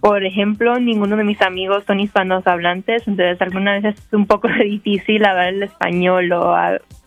Por 0.00 0.24
ejemplo, 0.24 0.78
ninguno 0.78 1.16
de 1.16 1.24
mis 1.24 1.40
amigos 1.42 1.84
son 1.86 2.00
hispanos 2.00 2.46
hablantes, 2.46 3.06
entonces 3.06 3.40
algunas 3.42 3.82
veces 3.82 4.00
es 4.06 4.12
un 4.12 4.26
poco 4.26 4.48
difícil 4.62 5.24
hablar 5.24 5.48
el 5.48 5.62
español 5.62 6.32
o 6.32 6.54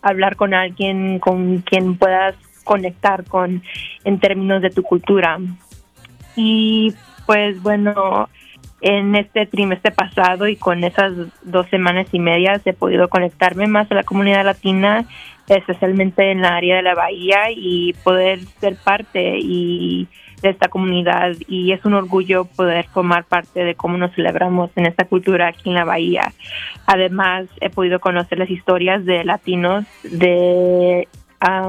hablar 0.02 0.36
con 0.36 0.54
alguien 0.54 1.18
con 1.18 1.58
quien 1.58 1.96
puedas 1.96 2.36
conectar 2.62 3.24
con 3.24 3.62
en 4.04 4.20
términos 4.20 4.62
de 4.62 4.70
tu 4.70 4.82
cultura. 4.82 5.38
Y 6.36 6.94
pues 7.26 7.60
bueno, 7.62 8.28
en 8.84 9.14
este 9.14 9.46
trimestre 9.46 9.92
pasado 9.92 10.46
y 10.46 10.56
con 10.56 10.84
esas 10.84 11.14
dos 11.42 11.66
semanas 11.70 12.06
y 12.12 12.18
medias 12.18 12.60
he 12.66 12.74
podido 12.74 13.08
conectarme 13.08 13.66
más 13.66 13.90
a 13.90 13.94
la 13.94 14.02
comunidad 14.02 14.44
latina, 14.44 15.06
especialmente 15.48 16.30
en 16.30 16.42
la 16.42 16.54
área 16.54 16.76
de 16.76 16.82
la 16.82 16.94
bahía 16.94 17.50
y 17.50 17.94
poder 18.04 18.40
ser 18.60 18.76
parte 18.76 19.38
y 19.40 20.06
de 20.42 20.50
esta 20.50 20.68
comunidad 20.68 21.32
y 21.48 21.72
es 21.72 21.82
un 21.86 21.94
orgullo 21.94 22.44
poder 22.44 22.84
formar 22.88 23.24
parte 23.24 23.64
de 23.64 23.74
cómo 23.74 23.96
nos 23.96 24.14
celebramos 24.14 24.70
en 24.76 24.84
esta 24.84 25.06
cultura 25.06 25.48
aquí 25.48 25.70
en 25.70 25.76
la 25.76 25.84
bahía. 25.84 26.34
Además, 26.86 27.46
he 27.62 27.70
podido 27.70 28.00
conocer 28.00 28.38
las 28.38 28.50
historias 28.50 29.06
de 29.06 29.24
latinos 29.24 29.86
de 30.02 31.08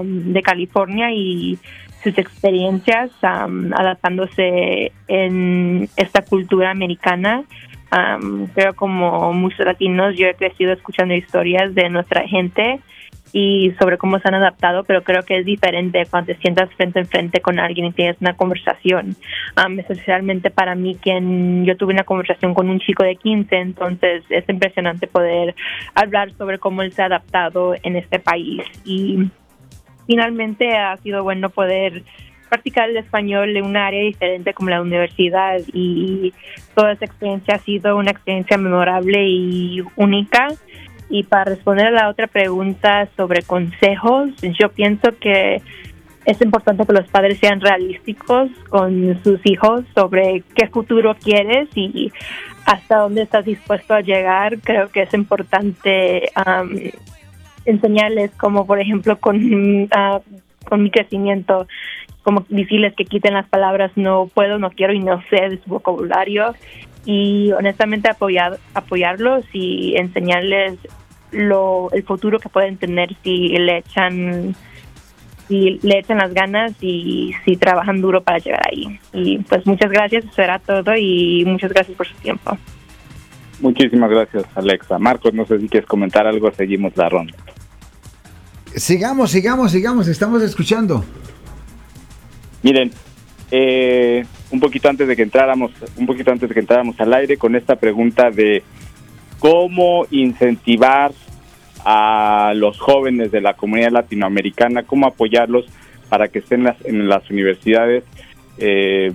de 0.04 0.42
California 0.42 1.12
y 1.12 1.60
sus 2.06 2.18
experiencias 2.20 3.10
adaptándose 3.22 4.92
en 5.08 5.90
esta 5.98 6.22
cultura 6.22 6.70
americana. 6.70 7.44
creo 8.54 8.76
como 8.76 9.34
muchos 9.34 9.66
latinos 9.66 10.16
yo 10.16 10.28
he 10.28 10.36
crecido 10.36 10.72
escuchando 10.72 11.16
historias 11.16 11.74
de 11.74 11.90
nuestra 11.90 12.28
gente 12.28 12.80
y 13.34 13.74
sobre 13.80 13.98
cómo 13.98 14.20
se 14.20 14.28
han 14.28 14.36
adaptado, 14.36 14.84
pero 14.84 15.04
creo 15.04 15.24
que 15.24 15.40
es 15.40 15.46
diferente 15.46 16.06
cuando 16.10 16.28
te 16.28 16.40
sientas 16.40 16.70
frente 16.76 17.00
en 17.00 17.08
frente 17.08 17.42
con 17.42 17.60
alguien 17.60 17.88
y 17.88 17.92
tienes 17.92 18.16
una 18.22 18.34
conversación. 18.36 19.16
especialmente 19.80 20.52
para 20.52 20.76
mí, 20.76 20.96
quien 21.02 21.66
yo 21.66 21.76
tuve 21.76 21.94
una 21.94 22.04
conversación 22.04 22.54
con 22.54 22.70
un 22.70 22.80
chico 22.80 23.04
de 23.04 23.16
15, 23.16 23.56
entonces 23.58 24.24
es 24.30 24.48
impresionante 24.48 25.08
poder 25.08 25.56
hablar 25.96 26.32
sobre 26.34 26.60
cómo 26.60 26.84
él 26.84 26.94
se 26.94 27.02
ha 27.02 27.08
adaptado 27.08 27.74
en 27.82 27.96
este 27.96 28.20
país. 28.20 28.64
Y 28.86 29.28
finalmente 30.08 30.76
ha 30.76 30.98
sido 30.98 31.24
bueno 31.24 31.50
poder 31.50 32.04
practicar 32.50 32.90
el 32.90 32.98
español 32.98 33.56
en 33.56 33.66
un 33.66 33.78
área 33.78 34.02
diferente 34.04 34.54
como 34.54 34.70
la 34.70 34.82
universidad 34.82 35.60
y 35.74 36.34
toda 36.74 36.94
esa 36.94 37.06
experiencia 37.06 37.56
ha 37.56 37.60
sido 37.60 37.98
una 37.98 38.12
experiencia 38.12 38.58
memorable 38.58 39.28
y 39.28 39.84
única. 39.96 40.48
Y 41.10 41.24
para 41.24 41.46
responder 41.46 41.88
a 41.88 41.92
la 41.92 42.10
otra 42.10 42.28
pregunta 42.28 43.08
sobre 43.16 43.44
consejos, 43.44 44.32
yo 44.42 44.70
pienso 44.70 45.10
que 45.20 45.62
es 46.26 46.42
importante 46.42 46.86
que 46.86 46.94
los 46.94 47.08
padres 47.08 47.38
sean 47.38 47.62
realísticos 47.62 48.50
con 48.70 49.22
sus 49.24 49.40
hijos 49.46 49.84
sobre 49.94 50.44
qué 50.56 50.68
futuro 50.68 51.16
quieres 51.16 51.70
y 51.76 52.12
hasta 52.66 52.98
dónde 52.98 53.22
estás 53.22 53.46
dispuesto 53.46 53.94
a 53.94 54.02
llegar. 54.02 54.58
Creo 54.60 54.90
que 54.90 55.04
es 55.04 55.14
importante 55.14 56.30
enseñarles 57.66 58.32
como 58.32 58.66
por 58.66 58.80
ejemplo 58.80 59.18
con, 59.18 59.88
ah, 59.96 60.22
con 60.68 60.84
mi 60.84 60.92
crecimiento, 60.92 61.68
como 62.24 62.46
decirles 62.50 62.94
que 62.96 63.06
quiten 63.06 63.34
las 63.34 63.48
palabras 63.48 63.92
no 63.96 64.30
puedo, 64.34 64.58
no 64.58 64.72
quiero 64.72 64.94
y 64.94 65.00
no 65.00 65.22
sé 65.30 65.50
de 65.50 65.60
su 65.64 65.70
vocabulario 65.70 66.56
y 67.06 67.52
honestamente 67.52 68.10
apoyar, 68.10 68.58
apoyarlos 68.74 69.46
y 69.54 69.96
enseñarles 69.96 70.80
lo, 71.32 71.90
el 71.92 72.04
futuro 72.04 72.40
que 72.40 72.50
pueden 72.50 72.78
tener 72.78 73.16
si 73.24 73.50
le 73.50 73.78
echan 73.78 74.56
si 75.48 75.80
le 75.84 76.00
echan 76.00 76.18
las 76.18 76.34
ganas 76.34 76.74
y 76.82 77.34
si 77.46 77.56
trabajan 77.56 78.02
duro 78.02 78.24
para 78.24 78.40
llegar 78.40 78.62
ahí. 78.68 79.00
Y 79.14 79.38
pues 79.40 79.66
muchas 79.68 79.92
gracias, 79.92 80.26
eso 80.26 80.42
era 80.42 80.58
todo 80.58 80.96
y 80.96 81.44
muchas 81.46 81.72
gracias 81.72 81.96
por 81.96 82.08
su 82.08 82.16
tiempo. 82.16 82.58
Muchísimas 83.62 84.10
gracias, 84.10 84.46
Alexa. 84.56 84.98
Marcos, 84.98 85.34
no 85.34 85.46
sé 85.46 85.60
si 85.60 85.70
quieres 85.70 85.88
comentar 85.88 86.26
algo, 86.28 86.52
seguimos 86.52 86.98
la 86.98 87.10
ronda. 87.10 87.36
Sigamos, 88.76 89.32
sigamos, 89.32 89.72
sigamos, 89.72 90.08
estamos 90.10 90.42
escuchando. 90.42 91.06
Miren, 92.62 92.92
eh, 93.50 94.26
un 94.52 94.60
poquito 94.60 94.90
antes 94.90 95.08
de 95.08 95.16
que 95.16 95.22
entráramos, 95.22 95.72
un 95.96 96.06
poquito 96.06 96.32
antes 96.32 96.50
de 96.50 96.54
que 96.54 96.60
entráramos 96.60 97.00
al 97.00 97.14
aire 97.14 97.38
con 97.38 97.56
esta 97.56 97.78
pregunta 97.78 98.32
de 98.32 98.64
cómo 99.40 100.06
incentivar 100.12 101.14
a 101.86 102.52
los 102.54 102.78
jóvenes 102.78 103.32
de 103.32 103.40
la 103.40 103.54
comunidad 103.54 103.92
latinoamericana, 103.92 104.84
cómo 104.84 105.08
apoyarlos 105.08 105.66
para 106.10 106.28
que 106.28 106.40
estén 106.40 106.68
en 106.84 107.08
las, 107.08 107.30
universidades. 107.30 108.04
Eh, 108.58 109.14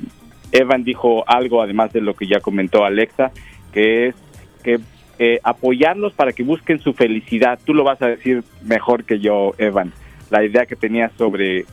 Evan 0.53 0.85
dijo 0.85 1.23
algo, 1.29 1.61
además 1.61 1.93
de 1.93 2.01
lo 2.01 2.15
que 2.15 2.27
ya 2.27 2.41
comentó 2.41 2.85
Alexa, 2.85 3.31
que 3.73 4.09
es 4.09 4.15
que 4.63 4.81
eh, 5.23 5.39
apoyarlos 5.45 6.15
para 6.15 6.33
que 6.33 6.43
busquen 6.43 6.79
su 6.81 6.95
felicidad. 6.95 7.59
Tú 7.63 7.75
lo 7.75 7.85
vas 7.85 8.01
a 8.01 8.07
decir 8.07 8.43
mejor 8.63 9.05
que 9.05 9.21
yo, 9.21 9.53
Evan, 9.59 9.93
la 10.31 10.43
idea 10.43 10.65
que 10.65 10.77
tenías 10.77 11.13
sobre 11.19 11.67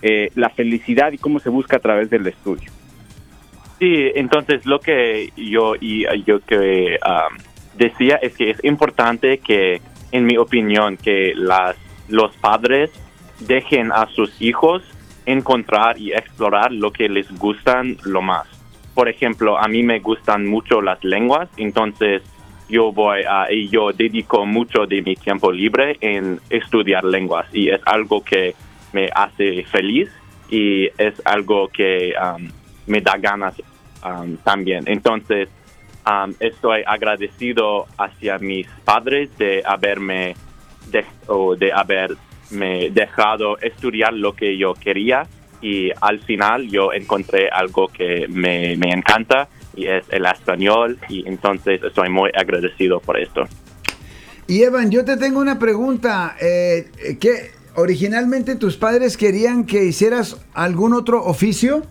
eh, 0.00 0.30
la 0.36 0.48
felicidad 0.50 1.10
y 1.10 1.18
cómo 1.18 1.40
se 1.40 1.50
busca 1.50 1.78
a 1.78 1.80
través 1.80 2.08
del 2.08 2.24
estudio. 2.28 2.70
Sí, 3.80 4.12
entonces 4.14 4.64
lo 4.64 4.78
que 4.78 5.32
yo 5.36 5.74
y 5.80 6.06
yo 6.24 6.38
que 6.38 6.98
decía 7.76 8.14
es 8.22 8.36
que 8.36 8.50
es 8.50 8.64
importante 8.64 9.38
que, 9.38 9.80
en 10.12 10.24
mi 10.24 10.36
opinión, 10.36 10.96
que 10.96 11.32
las 11.34 11.76
los 12.06 12.34
padres 12.36 12.90
dejen 13.40 13.90
a 13.90 14.06
sus 14.06 14.40
hijos 14.40 14.84
encontrar 15.26 15.98
y 15.98 16.12
explorar 16.12 16.70
lo 16.70 16.92
que 16.92 17.08
les 17.08 17.28
gustan 17.38 17.96
lo 18.04 18.22
más. 18.22 18.46
Por 18.94 19.08
ejemplo, 19.08 19.58
a 19.58 19.66
mí 19.66 19.82
me 19.82 19.98
gustan 19.98 20.46
mucho 20.46 20.80
las 20.80 21.02
lenguas, 21.02 21.48
entonces 21.56 22.22
yo 22.68 22.92
voy 22.92 23.22
a, 23.28 23.50
y 23.50 23.68
yo 23.68 23.92
dedico 23.92 24.44
mucho 24.44 24.86
de 24.86 25.02
mi 25.02 25.16
tiempo 25.16 25.50
libre 25.50 25.96
en 26.00 26.40
estudiar 26.50 27.04
lenguas 27.04 27.46
y 27.52 27.70
es 27.70 27.80
algo 27.86 28.22
que 28.22 28.54
me 28.92 29.08
hace 29.14 29.64
feliz 29.64 30.10
y 30.50 30.86
es 30.98 31.20
algo 31.24 31.68
que 31.68 32.12
um, 32.20 32.48
me 32.86 33.00
da 33.00 33.16
ganas 33.18 33.54
um, 34.04 34.36
también. 34.38 34.84
Entonces, 34.86 35.48
um, 36.06 36.34
estoy 36.40 36.82
agradecido 36.86 37.86
hacia 37.96 38.38
mis 38.38 38.66
padres 38.84 39.36
de 39.38 39.62
haberme 39.64 40.34
de, 40.90 41.72
haberme 41.72 42.90
dejado 42.90 43.58
estudiar 43.58 44.12
lo 44.12 44.34
que 44.34 44.56
yo 44.56 44.74
quería 44.74 45.26
y 45.60 45.90
al 46.00 46.20
final 46.20 46.68
yo 46.68 46.92
encontré 46.92 47.48
algo 47.50 47.88
que 47.88 48.26
me, 48.28 48.76
me 48.76 48.90
encanta 48.90 49.48
y 49.78 49.86
es 49.86 50.04
el 50.10 50.26
español 50.26 50.98
y 51.08 51.26
entonces 51.28 51.80
estoy 51.82 52.10
muy 52.10 52.30
agradecido 52.34 53.00
por 53.00 53.18
esto. 53.18 53.44
Y 54.46 54.62
Evan, 54.62 54.90
yo 54.90 55.04
te 55.04 55.16
tengo 55.16 55.40
una 55.40 55.58
pregunta. 55.58 56.34
Eh, 56.40 56.90
¿Qué 57.20 57.50
originalmente 57.76 58.56
tus 58.56 58.76
padres 58.76 59.16
querían 59.16 59.64
que 59.66 59.84
hicieras 59.84 60.44
algún 60.54 60.94
otro 60.94 61.22
oficio? 61.24 61.82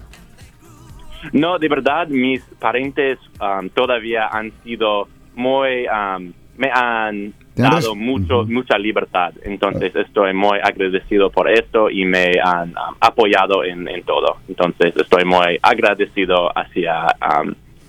No, 1.33 1.59
de 1.59 1.67
verdad, 1.67 2.07
mis 2.07 2.41
parentes 2.59 3.19
um, 3.39 3.69
todavía 3.69 4.27
han 4.27 4.51
sido 4.63 5.07
muy, 5.35 5.85
um, 5.87 6.33
me 6.57 6.69
han 6.71 7.33
dado 7.55 7.95
mucho, 7.95 8.43
mucha 8.45 8.77
libertad. 8.77 9.33
Entonces 9.43 9.95
estoy 9.95 10.33
muy 10.33 10.59
agradecido 10.61 11.29
por 11.29 11.49
esto 11.49 11.89
y 11.89 12.05
me 12.05 12.31
han 12.43 12.69
um, 12.69 12.95
apoyado 12.99 13.63
en, 13.63 13.87
todo. 14.03 14.37
Entonces 14.47 14.95
estoy 14.95 15.25
muy 15.25 15.59
agradecido 15.61 16.51
hacia 16.57 17.07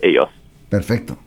ellos. 0.01 0.29
Perfecto. 0.69 1.19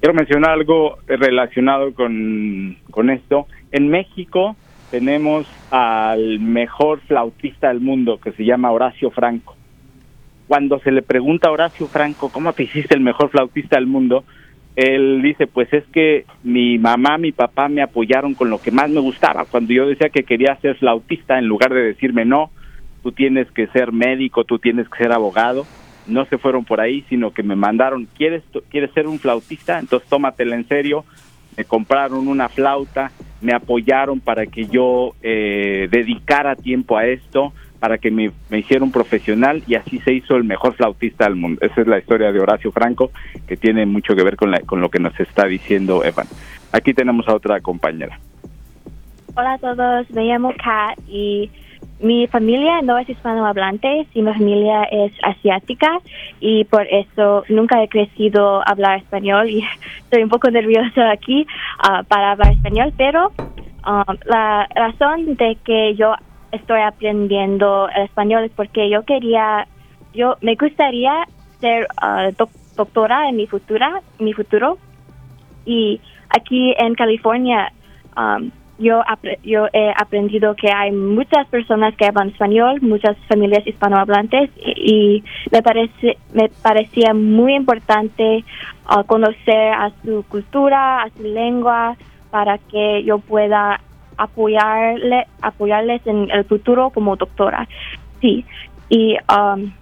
Quiero 0.00 0.14
mencionar 0.14 0.52
algo 0.52 0.98
relacionado 1.06 1.92
con, 1.92 2.76
con 2.90 3.10
esto. 3.10 3.46
En 3.70 3.88
México 3.88 4.56
tenemos 4.90 5.46
al 5.70 6.40
mejor 6.40 7.00
flautista 7.00 7.68
del 7.68 7.80
mundo 7.80 8.18
que 8.18 8.32
se 8.32 8.44
llama 8.44 8.72
Horacio 8.72 9.10
Franco. 9.10 9.56
Cuando 10.48 10.80
se 10.80 10.90
le 10.90 11.02
pregunta 11.02 11.48
a 11.48 11.52
Horacio 11.52 11.86
Franco, 11.86 12.30
¿cómo 12.30 12.52
te 12.52 12.64
hiciste 12.64 12.94
el 12.94 13.00
mejor 13.00 13.30
flautista 13.30 13.76
del 13.76 13.86
mundo? 13.86 14.24
Él 14.74 15.20
dice, 15.22 15.46
pues 15.46 15.72
es 15.72 15.84
que 15.92 16.24
mi 16.42 16.78
mamá, 16.78 17.18
mi 17.18 17.32
papá 17.32 17.68
me 17.68 17.82
apoyaron 17.82 18.34
con 18.34 18.50
lo 18.50 18.60
que 18.60 18.70
más 18.70 18.88
me 18.90 19.00
gustaba. 19.00 19.44
Cuando 19.44 19.72
yo 19.72 19.86
decía 19.86 20.08
que 20.08 20.24
quería 20.24 20.56
ser 20.56 20.76
flautista, 20.76 21.38
en 21.38 21.46
lugar 21.46 21.72
de 21.72 21.82
decirme, 21.82 22.24
no, 22.24 22.50
tú 23.02 23.12
tienes 23.12 23.50
que 23.52 23.66
ser 23.68 23.92
médico, 23.92 24.44
tú 24.44 24.58
tienes 24.58 24.88
que 24.88 25.04
ser 25.04 25.12
abogado, 25.12 25.66
no 26.10 26.24
se 26.26 26.38
fueron 26.38 26.64
por 26.64 26.80
ahí, 26.80 27.04
sino 27.08 27.32
que 27.32 27.42
me 27.42 27.56
mandaron, 27.56 28.06
¿quieres, 28.16 28.42
quieres 28.68 28.90
ser 28.92 29.06
un 29.06 29.18
flautista? 29.18 29.78
Entonces 29.78 30.08
tómatela 30.08 30.56
en 30.56 30.66
serio. 30.66 31.04
Me 31.56 31.64
compraron 31.64 32.28
una 32.28 32.48
flauta, 32.48 33.10
me 33.40 33.52
apoyaron 33.52 34.20
para 34.20 34.46
que 34.46 34.66
yo 34.66 35.14
eh, 35.22 35.88
dedicara 35.90 36.54
tiempo 36.56 36.96
a 36.96 37.06
esto, 37.06 37.52
para 37.80 37.98
que 37.98 38.10
me, 38.10 38.30
hiciera 38.50 38.84
un 38.84 38.92
profesional 38.92 39.62
y 39.66 39.74
así 39.74 39.98
se 40.00 40.12
hizo 40.12 40.36
el 40.36 40.44
mejor 40.44 40.74
flautista 40.74 41.24
del 41.24 41.36
mundo. 41.36 41.60
Esa 41.64 41.80
es 41.80 41.86
la 41.86 41.98
historia 41.98 42.30
de 42.30 42.40
Horacio 42.40 42.70
Franco, 42.70 43.10
que 43.48 43.56
tiene 43.56 43.86
mucho 43.86 44.14
que 44.14 44.22
ver 44.22 44.36
con, 44.36 44.50
la, 44.50 44.60
con 44.60 44.80
lo 44.80 44.90
que 44.90 45.00
nos 45.00 45.18
está 45.18 45.46
diciendo 45.46 46.04
Evan. 46.04 46.26
Aquí 46.72 46.94
tenemos 46.94 47.26
a 47.28 47.34
otra 47.34 47.60
compañera. 47.60 48.18
Hola 49.34 49.54
a 49.54 49.58
todos, 49.58 50.10
me 50.10 50.24
llamo 50.24 50.52
Kat 50.62 50.98
y 51.08 51.50
mi 52.00 52.26
familia 52.26 52.80
no 52.82 52.98
es 52.98 53.08
hispanohablante, 53.08 54.06
sino 54.12 54.32
mi 54.32 54.38
familia 54.38 54.84
es 54.84 55.12
asiática 55.22 55.98
y 56.40 56.64
por 56.64 56.86
eso 56.86 57.44
nunca 57.48 57.82
he 57.82 57.88
crecido 57.88 58.62
hablar 58.66 58.98
español 58.98 59.50
y 59.50 59.62
estoy 60.04 60.22
un 60.22 60.30
poco 60.30 60.50
nerviosa 60.50 61.10
aquí 61.10 61.46
ah, 61.78 62.02
para 62.08 62.32
hablar 62.32 62.52
español, 62.52 62.92
pero 62.96 63.32
um, 63.86 64.16
la 64.24 64.66
razón 64.74 65.36
de 65.36 65.56
que 65.64 65.94
yo 65.94 66.14
estoy 66.52 66.80
aprendiendo 66.80 67.88
el 67.94 68.04
español 68.04 68.44
es 68.44 68.52
porque 68.52 68.88
yo 68.90 69.04
quería, 69.04 69.66
yo 70.14 70.36
me 70.40 70.56
gustaría 70.56 71.12
ser 71.60 71.86
ah, 71.98 72.30
doctora 72.76 73.28
en 73.28 73.36
mi 73.36 73.46
futura, 73.46 74.00
mi 74.18 74.32
futuro. 74.32 74.78
Y 75.66 76.00
aquí 76.30 76.74
en 76.78 76.94
California 76.94 77.70
um, 78.16 78.50
yo, 78.80 79.02
yo 79.44 79.66
he 79.74 79.92
aprendido 79.94 80.56
que 80.56 80.72
hay 80.72 80.90
muchas 80.90 81.46
personas 81.48 81.94
que 81.96 82.06
hablan 82.06 82.30
español, 82.30 82.80
muchas 82.80 83.16
familias 83.28 83.66
hispanohablantes 83.66 84.50
y, 84.56 85.22
me 85.52 85.62
parece 85.62 86.16
me 86.32 86.48
parecía 86.62 87.12
muy 87.12 87.54
importante 87.54 88.44
uh, 88.88 89.04
conocer 89.04 89.72
a 89.74 89.92
su 90.02 90.24
cultura, 90.28 91.02
a 91.02 91.10
su 91.10 91.22
lengua 91.22 91.96
para 92.30 92.56
que 92.58 93.02
yo 93.04 93.18
pueda 93.18 93.80
apoyarle 94.16 95.26
apoyarles 95.42 96.06
en 96.06 96.30
el 96.30 96.44
futuro 96.44 96.90
como 96.90 97.16
doctora. 97.16 97.68
Sí. 98.20 98.44
Y 98.88 99.16
um, 99.28 99.72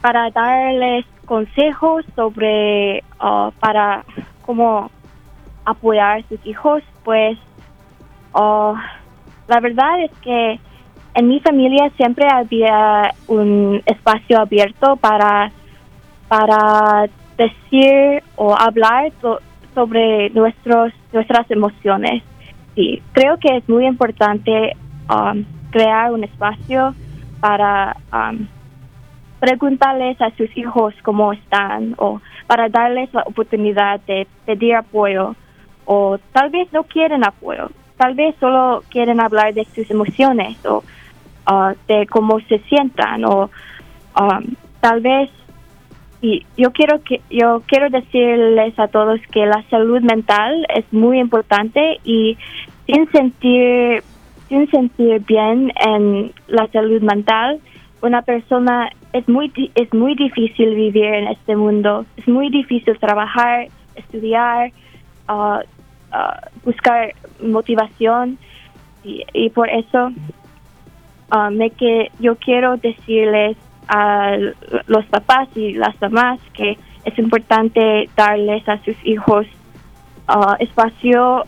para 0.00 0.30
darles 0.30 1.04
consejos 1.26 2.04
sobre 2.14 3.02
uh, 3.20 3.50
para 3.58 4.04
cómo 4.42 4.90
apoyar 5.64 6.18
a 6.18 6.28
sus 6.28 6.44
hijos, 6.46 6.82
pues 7.04 7.38
Oh, 8.32 8.76
la 9.48 9.60
verdad 9.60 10.04
es 10.04 10.10
que 10.22 10.60
en 11.14 11.28
mi 11.28 11.40
familia 11.40 11.90
siempre 11.96 12.26
había 12.30 13.12
un 13.26 13.82
espacio 13.84 14.40
abierto 14.40 14.96
para, 14.96 15.50
para 16.28 17.08
decir 17.36 18.22
o 18.36 18.54
hablar 18.54 19.12
sobre 19.74 20.30
nuestros, 20.30 20.92
nuestras 21.12 21.50
emociones. 21.50 22.22
Sí, 22.74 23.02
creo 23.12 23.38
que 23.38 23.56
es 23.56 23.68
muy 23.68 23.86
importante 23.86 24.76
um, 25.08 25.44
crear 25.70 26.12
un 26.12 26.22
espacio 26.22 26.94
para 27.40 27.96
um, 28.12 28.46
preguntarles 29.40 30.20
a 30.20 30.30
sus 30.36 30.56
hijos 30.56 30.94
cómo 31.02 31.32
están 31.32 31.94
o 31.98 32.20
para 32.46 32.68
darles 32.68 33.12
la 33.12 33.22
oportunidad 33.22 34.00
de 34.00 34.26
pedir 34.44 34.76
apoyo 34.76 35.34
o 35.86 36.18
tal 36.32 36.50
vez 36.50 36.72
no 36.72 36.84
quieren 36.84 37.24
apoyo 37.24 37.70
tal 38.00 38.14
vez 38.14 38.34
solo 38.40 38.82
quieren 38.88 39.20
hablar 39.20 39.52
de 39.52 39.66
sus 39.74 39.90
emociones 39.90 40.56
o 40.64 40.82
uh, 41.50 41.74
de 41.86 42.06
cómo 42.06 42.40
se 42.48 42.58
sientan 42.60 43.26
o 43.26 43.50
um, 44.18 44.54
tal 44.80 45.02
vez 45.02 45.28
y 46.22 46.46
yo 46.56 46.70
quiero 46.72 47.02
que 47.02 47.20
yo 47.28 47.62
quiero 47.66 47.90
decirles 47.90 48.78
a 48.78 48.88
todos 48.88 49.20
que 49.30 49.44
la 49.44 49.62
salud 49.68 50.00
mental 50.00 50.66
es 50.74 50.90
muy 50.94 51.20
importante 51.20 52.00
y 52.02 52.38
sin 52.86 53.06
sentir 53.12 54.02
sin 54.48 54.70
sentir 54.70 55.20
bien 55.26 55.70
en 55.86 56.32
la 56.48 56.68
salud 56.68 57.02
mental 57.02 57.60
una 58.00 58.22
persona 58.22 58.88
es 59.12 59.28
muy 59.28 59.52
es 59.74 59.92
muy 59.92 60.14
difícil 60.14 60.74
vivir 60.74 61.04
en 61.04 61.28
este 61.28 61.54
mundo 61.54 62.06
es 62.16 62.26
muy 62.26 62.48
difícil 62.48 62.98
trabajar 62.98 63.68
estudiar 63.94 64.72
uh, 65.28 65.60
uh, 66.12 66.64
buscar 66.64 67.14
motivación 67.42 68.38
y, 69.02 69.50
por 69.50 69.68
eso 69.70 70.12
me 71.52 71.70
que 71.70 72.10
yo 72.18 72.36
quiero 72.36 72.76
decirles 72.76 73.56
a 73.88 74.36
los 74.86 75.06
papás 75.06 75.48
y 75.54 75.72
las 75.72 75.98
mamás 76.00 76.38
que 76.52 76.76
es 77.04 77.18
importante 77.18 78.08
darles 78.16 78.68
a 78.68 78.78
sus 78.84 78.96
hijos 79.04 79.46
uh, 80.28 80.54
espacio 80.58 81.44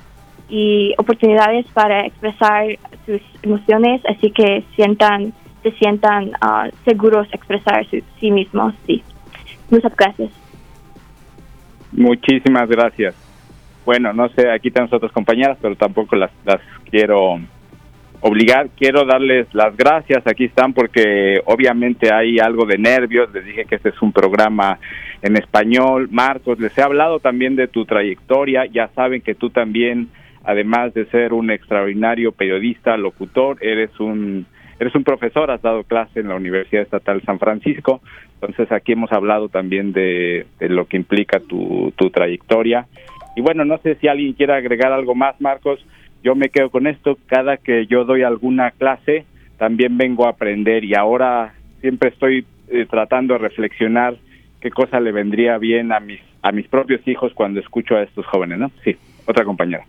y 0.48 0.94
oportunidades 0.98 1.66
para 1.72 2.06
expresar 2.06 2.78
sus 3.06 3.20
emociones, 3.42 4.02
así 4.06 4.30
que 4.30 4.64
sientan 4.76 5.32
se 5.62 5.70
sientan 5.72 6.30
uh, 6.42 6.70
seguros 6.84 7.28
expresar 7.32 7.86
sí 7.88 8.30
mismos. 8.30 8.74
Sí. 8.84 9.02
Muchas 9.70 9.94
gracias. 9.94 10.30
Muchísimas 11.92 12.68
gracias 12.68 13.21
bueno, 13.84 14.12
no 14.12 14.28
sé, 14.30 14.50
aquí 14.50 14.70
tenemos 14.70 14.92
otras 14.92 15.12
compañeras, 15.12 15.58
pero 15.60 15.76
tampoco 15.76 16.16
las, 16.16 16.30
las 16.44 16.60
quiero 16.90 17.40
obligar. 18.22 18.70
Quiero 18.76 19.04
darles 19.04 19.52
las 19.52 19.76
gracias, 19.76 20.26
aquí 20.26 20.44
están 20.44 20.72
porque 20.72 21.40
obviamente 21.44 22.12
hay 22.12 22.38
algo 22.38 22.64
de 22.64 22.78
nervios, 22.78 23.32
les 23.32 23.44
dije 23.44 23.64
que 23.66 23.74
este 23.74 23.90
es 23.90 24.00
un 24.00 24.12
programa 24.12 24.78
en 25.20 25.36
español. 25.36 26.08
Marcos, 26.10 26.58
les 26.58 26.76
he 26.78 26.82
hablado 26.82 27.18
también 27.18 27.56
de 27.56 27.68
tu 27.68 27.84
trayectoria, 27.84 28.64
ya 28.66 28.88
saben 28.94 29.20
que 29.20 29.34
tú 29.34 29.50
también, 29.50 30.08
además 30.44 30.94
de 30.94 31.06
ser 31.06 31.32
un 31.32 31.50
extraordinario 31.50 32.32
periodista, 32.32 32.96
locutor, 32.96 33.58
eres 33.60 33.98
un 34.00 34.46
eres 34.78 34.96
un 34.96 35.04
profesor, 35.04 35.48
has 35.52 35.62
dado 35.62 35.84
clase 35.84 36.18
en 36.18 36.28
la 36.28 36.34
Universidad 36.34 36.82
Estatal 36.82 37.22
San 37.22 37.38
Francisco, 37.38 38.00
entonces 38.34 38.72
aquí 38.72 38.92
hemos 38.92 39.12
hablado 39.12 39.48
también 39.48 39.92
de, 39.92 40.46
de 40.58 40.68
lo 40.68 40.86
que 40.86 40.96
implica 40.96 41.38
tu, 41.38 41.92
tu 41.94 42.10
trayectoria 42.10 42.86
y 43.34 43.40
bueno, 43.40 43.64
no 43.64 43.78
sé 43.78 43.94
si 43.96 44.08
alguien 44.08 44.34
quiere 44.34 44.54
agregar 44.54 44.92
algo 44.92 45.14
más, 45.14 45.40
Marcos. 45.40 45.84
Yo 46.22 46.34
me 46.34 46.50
quedo 46.50 46.70
con 46.70 46.86
esto. 46.86 47.18
Cada 47.26 47.56
que 47.56 47.86
yo 47.86 48.04
doy 48.04 48.22
alguna 48.22 48.70
clase, 48.72 49.24
también 49.58 49.96
vengo 49.96 50.26
a 50.26 50.30
aprender 50.30 50.84
y 50.84 50.94
ahora 50.94 51.54
siempre 51.80 52.10
estoy 52.10 52.44
eh, 52.68 52.86
tratando 52.88 53.34
de 53.34 53.38
reflexionar 53.38 54.16
qué 54.60 54.70
cosa 54.70 55.00
le 55.00 55.12
vendría 55.12 55.58
bien 55.58 55.92
a 55.92 56.00
mis 56.00 56.20
a 56.42 56.50
mis 56.50 56.66
propios 56.66 57.06
hijos 57.06 57.32
cuando 57.34 57.60
escucho 57.60 57.94
a 57.94 58.02
estos 58.02 58.26
jóvenes, 58.26 58.58
¿no? 58.58 58.70
Sí, 58.82 58.96
otra 59.26 59.44
compañera. 59.44 59.84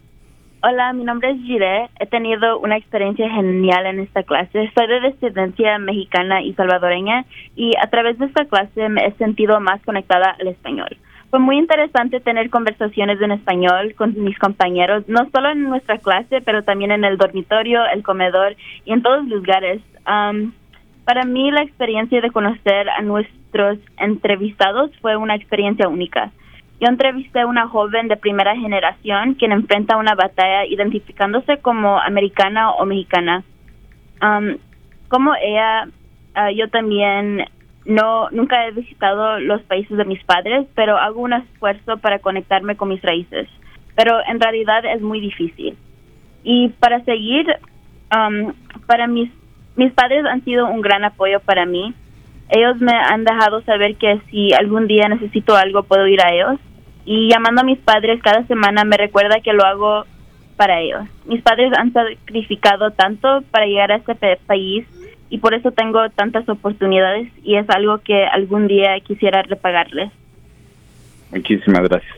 Hola, 0.61 0.93
mi 0.93 1.03
nombre 1.03 1.31
es 1.31 1.41
Gire. 1.41 1.89
He 1.99 2.05
tenido 2.05 2.59
una 2.59 2.77
experiencia 2.77 3.29
genial 3.29 3.85
en 3.87 3.99
esta 3.99 4.23
clase. 4.23 4.71
Soy 4.73 4.87
de 4.87 5.01
descendencia 5.01 5.77
mexicana 5.79 6.41
y 6.41 6.53
salvadoreña 6.53 7.25
y 7.55 7.73
a 7.81 7.89
través 7.89 8.17
de 8.19 8.27
esta 8.27 8.45
clase 8.45 8.87
me 8.87 9.05
he 9.05 9.11
sentido 9.13 9.59
más 9.59 9.81
conectada 9.81 10.37
al 10.39 10.47
español 10.47 10.95
fue 11.33 11.39
muy 11.39 11.57
interesante 11.57 12.19
tener 12.19 12.51
conversaciones 12.51 13.19
en 13.19 13.31
español 13.31 13.95
con 13.95 14.13
mis 14.23 14.37
compañeros, 14.37 15.03
no 15.07 15.27
solo 15.33 15.49
en 15.49 15.63
nuestra 15.63 15.97
clase, 15.97 16.41
pero 16.41 16.61
también 16.61 16.91
en 16.91 17.03
el 17.03 17.17
dormitorio, 17.17 17.83
el 17.91 18.03
comedor 18.03 18.55
y 18.85 18.93
en 18.93 19.01
todos 19.01 19.25
los 19.25 19.39
lugares. 19.39 19.81
para 21.05 21.25
mí 21.25 21.49
la 21.49 21.63
experiencia 21.63 22.21
de 22.21 22.29
conocer 22.29 22.87
a 22.87 23.01
nuestros 23.01 23.79
entrevistados 23.97 24.91
fue 25.01 25.15
una 25.15 25.33
experiencia 25.33 25.87
única. 25.87 26.31
yo 26.79 26.87
entrevisté 26.87 27.39
a 27.39 27.47
una 27.47 27.67
joven 27.67 28.09
de 28.09 28.17
primera 28.17 28.55
generación 28.55 29.33
quien 29.33 29.53
enfrenta 29.53 29.97
una 29.97 30.13
batalla 30.13 30.67
identificándose 30.67 31.57
como 31.57 31.99
americana 31.99 32.73
o 32.73 32.85
mexicana. 32.85 33.43
Um, 34.21 34.57
como 35.07 35.33
ella, 35.33 35.87
ah, 36.35 36.51
yo 36.51 36.69
también 36.69 37.45
no 37.85 38.29
nunca 38.31 38.67
he 38.67 38.71
visitado 38.71 39.39
los 39.39 39.61
países 39.63 39.97
de 39.97 40.05
mis 40.05 40.23
padres, 40.23 40.67
pero 40.75 40.97
hago 40.97 41.21
un 41.21 41.33
esfuerzo 41.33 41.97
para 41.97 42.19
conectarme 42.19 42.75
con 42.75 42.89
mis 42.89 43.01
raíces. 43.01 43.47
Pero 43.95 44.19
en 44.27 44.39
realidad 44.39 44.85
es 44.85 45.01
muy 45.01 45.19
difícil. 45.19 45.77
Y 46.43 46.69
para 46.79 47.03
seguir, 47.03 47.45
um, 48.15 48.53
para 48.85 49.07
mis 49.07 49.29
mis 49.75 49.91
padres 49.93 50.23
han 50.25 50.43
sido 50.43 50.67
un 50.67 50.81
gran 50.81 51.03
apoyo 51.03 51.39
para 51.39 51.65
mí. 51.65 51.93
Ellos 52.49 52.77
me 52.79 52.93
han 52.93 53.23
dejado 53.23 53.61
saber 53.61 53.95
que 53.95 54.21
si 54.29 54.53
algún 54.53 54.87
día 54.87 55.07
necesito 55.07 55.55
algo 55.55 55.83
puedo 55.83 56.07
ir 56.07 56.21
a 56.21 56.33
ellos. 56.33 56.59
Y 57.05 57.29
llamando 57.29 57.61
a 57.61 57.65
mis 57.65 57.79
padres 57.79 58.21
cada 58.21 58.45
semana 58.45 58.83
me 58.85 58.97
recuerda 58.97 59.41
que 59.41 59.53
lo 59.53 59.65
hago 59.65 60.05
para 60.55 60.79
ellos. 60.79 61.03
Mis 61.25 61.41
padres 61.41 61.71
han 61.77 61.91
sacrificado 61.91 62.91
tanto 62.91 63.41
para 63.51 63.65
llegar 63.65 63.91
a 63.91 63.95
este 63.95 64.15
país 64.45 64.85
y 65.33 65.39
por 65.39 65.55
eso 65.55 65.71
tengo 65.71 66.07
tantas 66.11 66.47
oportunidades 66.47 67.27
y 67.43 67.55
es 67.55 67.67
algo 67.71 67.97
que 67.97 68.23
algún 68.23 68.67
día 68.67 68.99
quisiera 68.99 69.41
repagarles. 69.41 70.11
Muchísimas 71.31 71.89
gracias. 71.89 72.15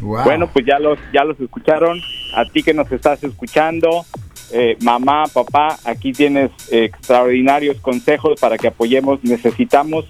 Bueno, 0.00 0.48
pues 0.50 0.64
ya 0.64 0.78
los 0.78 0.98
ya 1.12 1.22
los 1.22 1.38
escucharon. 1.38 2.00
A 2.34 2.46
ti 2.46 2.62
que 2.62 2.72
nos 2.72 2.90
estás 2.90 3.22
escuchando, 3.22 4.06
eh, 4.54 4.78
mamá, 4.80 5.24
papá, 5.34 5.76
aquí 5.84 6.12
tienes 6.12 6.50
extraordinarios 6.72 7.78
consejos 7.82 8.40
para 8.40 8.56
que 8.56 8.68
apoyemos. 8.68 9.22
Necesitamos 9.22 10.06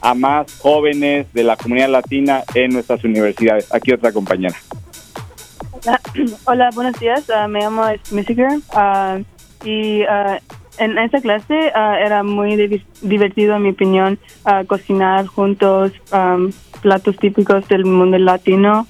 a 0.00 0.14
más 0.14 0.58
jóvenes 0.58 1.30
de 1.34 1.44
la 1.44 1.56
comunidad 1.56 1.90
latina 1.90 2.44
en 2.54 2.72
nuestras 2.72 3.04
universidades. 3.04 3.74
Aquí 3.74 3.92
otra 3.92 4.10
compañera. 4.10 4.56
Hola, 6.46 6.70
buenos 6.74 6.98
días. 6.98 7.28
Ah, 7.28 7.46
me 7.46 7.60
llamo 7.60 7.84
Missy 8.10 8.32
uh, 8.32 9.22
y 9.66 10.02
uh, 10.04 10.38
en 10.80 10.98
esta 10.98 11.20
clase 11.20 11.54
uh, 11.54 11.94
era 12.04 12.22
muy 12.22 12.56
divertido, 13.02 13.56
en 13.56 13.62
mi 13.62 13.68
opinión, 13.70 14.18
cocinar 14.66 15.26
juntos 15.26 15.92
um, 16.12 16.50
platos 16.82 17.16
típicos 17.18 17.68
del 17.68 17.84
mundo 17.84 18.18
latino. 18.18 18.86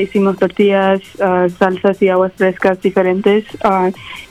hicimos 0.00 0.36
tortillas, 0.36 1.00
salsas 1.58 2.02
y 2.02 2.08
aguas 2.10 2.32
frescas 2.36 2.80
diferentes. 2.82 3.44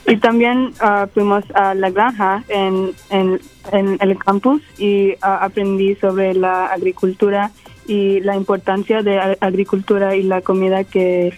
y 0.06 0.16
también 0.18 0.72
fuimos 1.12 1.44
a 1.54 1.74
la 1.74 1.90
granja 1.90 2.44
en, 2.48 2.92
en, 3.10 3.40
en 3.72 3.98
el 4.00 4.16
campus 4.18 4.62
y 4.78 5.14
aprendí 5.20 5.96
sobre 5.96 6.34
la 6.34 6.66
agricultura 6.66 7.50
y 7.86 8.20
la 8.20 8.36
importancia 8.36 9.02
de 9.02 9.36
agricultura 9.40 10.14
y 10.14 10.22
la 10.22 10.40
comida 10.40 10.84
que 10.84 11.34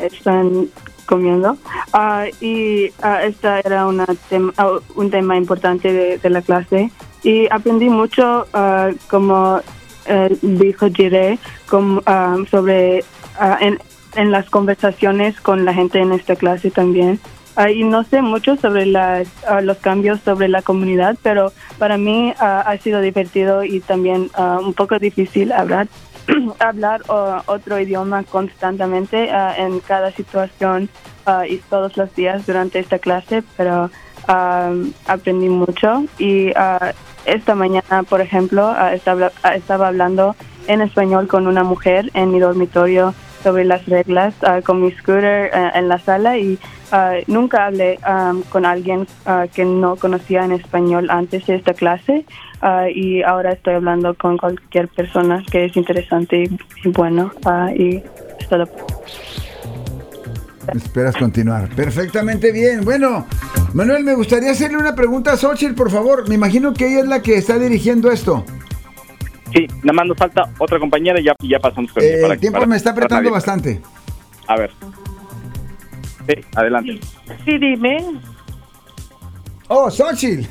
están 0.00 0.68
comiendo. 1.04 1.56
Uh, 1.92 2.28
y 2.40 2.90
uh, 3.02 3.24
esta 3.24 3.60
era 3.60 3.86
una 3.86 4.04
uh, 4.04 4.80
un 4.94 5.10
tema 5.10 5.36
importante 5.36 6.18
de, 6.18 6.30
la 6.30 6.42
clase. 6.42 6.90
Y 7.22 7.46
aprendí 7.50 7.88
mucho, 7.88 8.46
como 9.08 9.60
eh, 10.06 10.36
dijo 10.42 10.88
Jire, 10.90 11.38
como, 11.68 12.02
sobre 12.50 13.02
en, 13.60 13.78
en, 14.14 14.30
las 14.30 14.50
conversaciones 14.50 15.40
con 15.40 15.64
la 15.64 15.72
gente 15.72 16.00
en 16.00 16.12
esta 16.12 16.36
clase 16.36 16.70
también. 16.70 17.18
y 17.74 17.84
no 17.84 18.04
sé 18.04 18.20
mucho 18.20 18.56
sobre 18.56 18.84
las, 18.84 19.26
los 19.62 19.78
cambios 19.78 20.20
sobre 20.20 20.48
la 20.48 20.60
comunidad, 20.60 21.16
pero 21.22 21.50
para 21.78 21.96
mí 21.96 22.34
ha 22.38 22.76
sido 22.76 23.00
divertido 23.00 23.64
y 23.64 23.80
también 23.80 24.30
un 24.36 24.74
poco 24.74 24.98
difícil 24.98 25.50
hablar 25.50 25.88
hablar 26.58 27.02
otro 27.46 27.78
idioma 27.78 28.22
constantemente 28.24 29.30
uh, 29.30 29.60
en 29.60 29.80
cada 29.80 30.10
situación 30.12 30.88
uh, 31.26 31.44
y 31.44 31.58
todos 31.58 31.96
los 31.96 32.14
días 32.14 32.46
durante 32.46 32.78
esta 32.78 32.98
clase, 32.98 33.42
pero 33.56 33.90
aprendí 34.26 35.48
mucho. 35.48 36.04
Y 36.18 36.50
uh, 36.50 36.92
esta 37.26 37.54
mañana, 37.54 38.02
por 38.08 38.20
ejemplo, 38.20 38.74
estaba, 38.92 39.32
estaba 39.54 39.88
hablando 39.88 40.34
en 40.66 40.80
español 40.80 41.28
con 41.28 41.46
una 41.46 41.62
mujer 41.62 42.10
en 42.14 42.32
mi 42.32 42.40
dormitorio 42.40 43.14
sobre 43.44 43.64
las 43.64 43.86
reglas 43.86 44.34
con 44.64 44.82
mi 44.82 44.90
scooter 44.90 45.50
en 45.74 45.88
la 45.88 45.98
sala 45.98 46.36
y 46.38 46.58
Uh, 46.94 47.24
nunca 47.26 47.66
hablé 47.66 47.98
con 48.50 48.64
alguien 48.64 49.06
que 49.52 49.64
no 49.64 49.96
conocía 49.96 50.44
en 50.44 50.52
español 50.52 51.10
antes 51.10 51.44
de 51.46 51.56
esta 51.56 51.74
clase 51.74 52.24
y 52.94 53.22
ahora 53.22 53.52
estoy 53.52 53.74
hablando 53.74 54.14
con 54.14 54.38
cualquier 54.38 54.86
persona 54.88 55.42
que 55.50 55.64
es 55.64 55.76
interesante 55.76 56.44
y, 56.44 56.88
bueno 56.90 57.32
y 57.76 57.96
es 57.96 58.48
todo. 58.48 58.68
Esperas 60.72 61.16
continuar. 61.16 61.68
Perfectamente 61.74 62.52
bien. 62.52 62.84
Bueno, 62.84 63.26
Manuel, 63.72 64.04
me 64.04 64.14
gustaría 64.14 64.52
hacerle 64.52 64.78
una 64.78 64.94
pregunta 64.94 65.32
a 65.32 65.36
Xochitl, 65.36 65.74
por 65.74 65.90
favor. 65.90 66.28
Me 66.28 66.36
imagino 66.36 66.72
que 66.72 66.86
ella 66.86 67.00
es 67.00 67.08
la 67.08 67.22
que 67.22 67.36
está 67.36 67.58
dirigiendo 67.58 68.10
esto. 68.12 68.44
Sí, 69.54 69.68
nada 69.82 69.92
más 69.92 70.06
nos 70.06 70.18
falta 70.18 70.50
otra 70.58 70.80
compañera 70.80 71.20
y 71.20 71.24
ya, 71.24 71.34
ya 71.40 71.60
pasamos 71.60 71.92
con 71.92 72.02
eh, 72.02 72.22
El 72.28 72.40
tiempo 72.40 72.66
me 72.66 72.76
está 72.76 72.90
apretando 72.90 73.30
bastante. 73.30 73.80
A 74.48 74.56
ver. 74.56 74.70
Sí, 76.26 76.34
adelante. 76.56 77.00
Sí, 77.44 77.58
dime. 77.58 77.98
Oh, 79.76 79.90
Xochitl. 79.90 80.46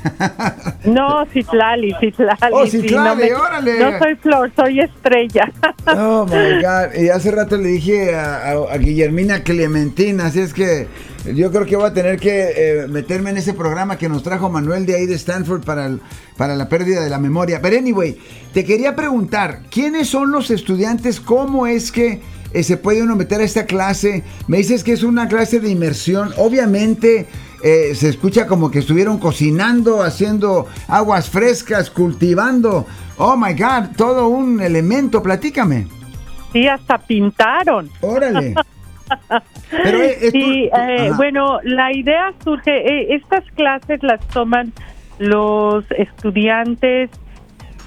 no, 0.84 1.24
Citlali, 1.32 1.94
Citlali. 1.98 2.52
Oh, 2.52 2.66
Citlali, 2.66 3.30
no 3.30 3.40
órale. 3.40 3.78
No 3.78 3.98
soy 3.98 4.14
flor, 4.16 4.52
soy 4.54 4.80
estrella. 4.80 5.50
oh, 5.86 6.26
my 6.26 6.60
God. 6.60 6.94
Y 7.00 7.08
hace 7.08 7.30
rato 7.30 7.56
le 7.56 7.68
dije 7.68 8.14
a, 8.14 8.76
Guillermina 8.76 9.42
Clementina, 9.42 10.26
así 10.26 10.40
es 10.40 10.52
que 10.52 10.88
yo 11.34 11.50
creo 11.50 11.64
que 11.64 11.76
voy 11.76 11.86
a 11.86 11.94
tener 11.94 12.20
que 12.20 12.52
eh, 12.54 12.86
meterme 12.88 13.30
en 13.30 13.38
ese 13.38 13.54
programa 13.54 13.96
que 13.96 14.10
nos 14.10 14.22
trajo 14.22 14.50
Manuel 14.50 14.84
de 14.84 14.96
ahí 14.96 15.06
de 15.06 15.14
Stanford 15.14 15.64
para, 15.64 15.90
para 16.36 16.54
la 16.54 16.68
pérdida 16.68 17.02
de 17.02 17.08
la 17.08 17.18
memoria. 17.18 17.62
Pero 17.62 17.78
anyway, 17.78 18.18
te 18.52 18.62
quería 18.62 18.94
preguntar, 18.94 19.62
¿quiénes 19.70 20.06
son 20.06 20.32
los 20.32 20.50
estudiantes? 20.50 21.18
¿Cómo 21.18 21.66
es 21.66 21.90
que 21.90 22.20
eh, 22.52 22.62
se 22.62 22.76
puede 22.76 23.02
uno 23.02 23.16
meter 23.16 23.40
a 23.40 23.44
esta 23.44 23.66
clase. 23.66 24.22
Me 24.46 24.58
dices 24.58 24.84
que 24.84 24.92
es 24.92 25.02
una 25.02 25.28
clase 25.28 25.58
de 25.58 25.70
inmersión. 25.70 26.32
Obviamente 26.36 27.26
eh, 27.64 27.94
se 27.94 28.10
escucha 28.10 28.46
como 28.46 28.70
que 28.70 28.80
estuvieron 28.80 29.18
cocinando, 29.18 30.02
haciendo 30.02 30.68
aguas 30.86 31.30
frescas, 31.30 31.90
cultivando. 31.90 32.86
Oh 33.16 33.36
my 33.36 33.54
God, 33.54 33.96
todo 33.96 34.28
un 34.28 34.60
elemento. 34.60 35.22
Platícame. 35.22 35.86
Sí, 36.52 36.68
hasta 36.68 36.98
pintaron. 36.98 37.90
Órale. 38.02 38.54
Pero, 39.70 40.02
eh, 40.02 40.30
sí, 40.30 40.70
bueno, 41.16 41.58
la 41.62 41.92
idea 41.92 42.32
surge, 42.44 43.14
estas 43.14 43.44
clases 43.52 44.02
las 44.02 44.20
toman 44.28 44.72
los 45.18 45.84
estudiantes 45.90 47.10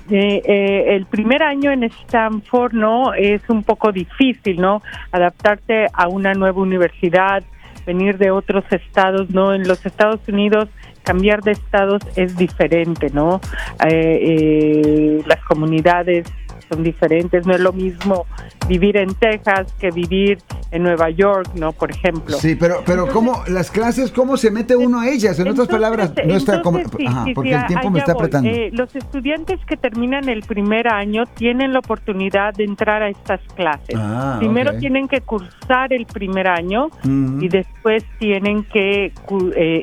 eh, 0.09 0.95
el 0.95 1.05
primer 1.05 1.43
año 1.43 1.71
en 1.71 1.83
Stanford 1.83 2.73
no 2.73 3.13
es 3.13 3.41
un 3.49 3.63
poco 3.63 3.91
difícil, 3.91 4.61
¿no? 4.61 4.81
Adaptarte 5.11 5.87
a 5.91 6.07
una 6.07 6.33
nueva 6.33 6.61
universidad, 6.61 7.43
venir 7.87 8.17
de 8.17 8.29
otros 8.29 8.65
estados, 8.69 9.29
¿no? 9.31 9.53
En 9.53 9.67
los 9.67 9.83
Estados 9.85 10.19
Unidos 10.27 10.69
cambiar 11.03 11.41
de 11.41 11.53
estados 11.53 12.01
es 12.17 12.35
diferente, 12.35 13.09
¿no? 13.11 13.39
Eh, 13.87 14.19
eh, 14.21 15.23
las 15.25 15.41
comunidades 15.45 16.27
son 16.69 16.83
diferentes, 16.83 17.45
no 17.45 17.53
es 17.53 17.59
lo 17.59 17.73
mismo 17.73 18.25
vivir 18.67 18.97
en 18.97 19.13
Texas 19.15 19.73
que 19.79 19.91
vivir 19.91 20.39
en 20.71 20.83
Nueva 20.83 21.09
York, 21.09 21.49
¿no? 21.55 21.71
Por 21.71 21.91
ejemplo. 21.91 22.37
Sí, 22.37 22.55
pero 22.55 22.83
pero 22.85 23.07
cómo 23.07 23.43
las 23.47 23.71
clases 23.71 24.11
cómo 24.11 24.37
se 24.37 24.51
mete 24.51 24.75
uno 24.75 24.99
a 24.99 25.09
ellas, 25.09 25.39
en 25.39 25.47
otras 25.47 25.67
palabras, 25.67 26.11
no 26.25 26.35
está 26.35 26.61
como 26.61 26.79
ajá, 26.79 27.25
porque 27.33 27.53
el 27.53 27.65
tiempo 27.67 27.89
me 27.89 27.99
está 27.99 28.11
apretando. 28.11 28.49
Eh, 28.49 28.69
los 28.73 28.95
estudiantes 28.95 29.59
que 29.65 29.77
terminan 29.77 30.29
el 30.29 30.41
primer 30.41 30.87
año 30.87 31.23
tienen 31.35 31.73
la 31.73 31.79
oportunidad 31.79 32.53
de 32.53 32.65
entrar 32.65 33.03
a 33.03 33.09
estas 33.09 33.41
clases. 33.55 33.95
Ah, 33.95 34.35
Primero 34.39 34.77
tienen 34.77 35.07
que 35.07 35.21
cursar 35.21 35.93
el 35.93 36.05
primer 36.05 36.47
año 36.47 36.89
y 37.03 37.47
después 37.47 38.03
tienen 38.19 38.63
que 38.63 39.05
eh, 39.05 39.13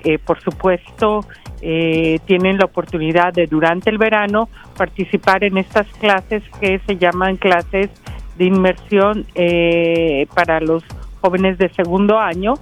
eh, 0.05 0.19
por 0.19 0.41
supuesto 0.41 1.27
eh, 1.67 2.19
tienen 2.27 2.59
la 2.59 2.67
oportunidad 2.67 3.33
de 3.33 3.47
durante 3.47 3.89
el 3.89 3.97
verano 3.97 4.51
participar 4.77 5.45
en 5.45 5.57
estas 5.57 5.87
clases 5.95 6.43
que 6.61 6.79
se 6.87 6.97
llaman 6.99 7.37
clases 7.37 7.89
de 8.37 8.45
inmersión 8.45 9.25
eh, 9.35 10.27
para 10.35 10.61
los 10.61 10.85
jóvenes 11.23 11.57
de 11.57 11.71
segundo 11.71 12.19
año 12.19 12.55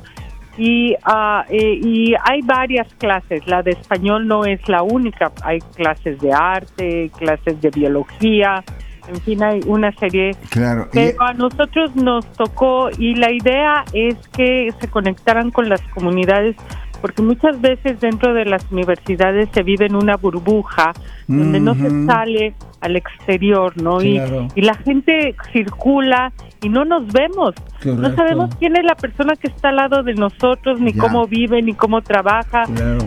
y, 0.57 0.95
uh, 0.95 1.43
y 1.51 2.15
hay 2.23 2.43
varias 2.43 2.87
clases. 2.95 3.45
La 3.47 3.63
de 3.63 3.73
español 3.73 4.29
no 4.29 4.45
es 4.45 4.69
la 4.69 4.83
única. 4.83 5.33
Hay 5.43 5.61
clases 5.75 6.21
de 6.21 6.33
arte, 6.33 7.11
clases 7.19 7.61
de 7.61 7.71
biología, 7.71 8.63
en 9.09 9.21
fin, 9.23 9.43
hay 9.43 9.61
una 9.67 9.93
serie. 9.93 10.33
Claro. 10.51 10.89
Pero 10.93 11.21
a 11.23 11.33
nosotros 11.33 11.95
nos 11.97 12.31
tocó 12.33 12.89
y 12.97 13.15
la 13.15 13.33
idea 13.33 13.85
es 13.93 14.17
que 14.29 14.73
se 14.81 14.89
conectaran 14.89 15.51
con 15.51 15.69
las 15.69 15.83
comunidades 15.89 16.57
porque 17.03 17.21
muchas 17.21 17.61
veces 17.61 18.01
dentro 18.01 18.33
de 18.33 18.47
las 18.47 18.65
universidades 18.71 19.51
se 19.53 19.63
vive 19.63 19.87
en 19.87 19.97
una 19.97 20.17
burbuja 20.17 20.93
donde 21.27 21.61
no 21.61 21.75
se 21.75 22.07
sale 22.07 22.55
al 22.83 22.97
exterior, 22.97 23.73
¿no? 23.81 24.03
Y, 24.03 24.21
y, 24.55 24.61
la 24.61 24.75
gente 24.75 25.35
circula 25.53 26.33
y 26.63 26.69
no 26.69 26.85
nos 26.85 27.11
vemos. 27.13 27.55
No 27.85 28.15
sabemos 28.15 28.55
quién 28.59 28.77
es 28.77 28.85
la 28.85 28.95
persona 28.95 29.35
que 29.35 29.49
está 29.49 29.71
al 29.71 29.77
lado 29.77 30.03
de 30.03 30.15
nosotros, 30.15 30.81
ni 30.81 30.93
cómo 30.93 31.27
vive, 31.27 31.63
ni 31.63 31.75
cómo 31.75 32.03
trabaja, 32.03 32.65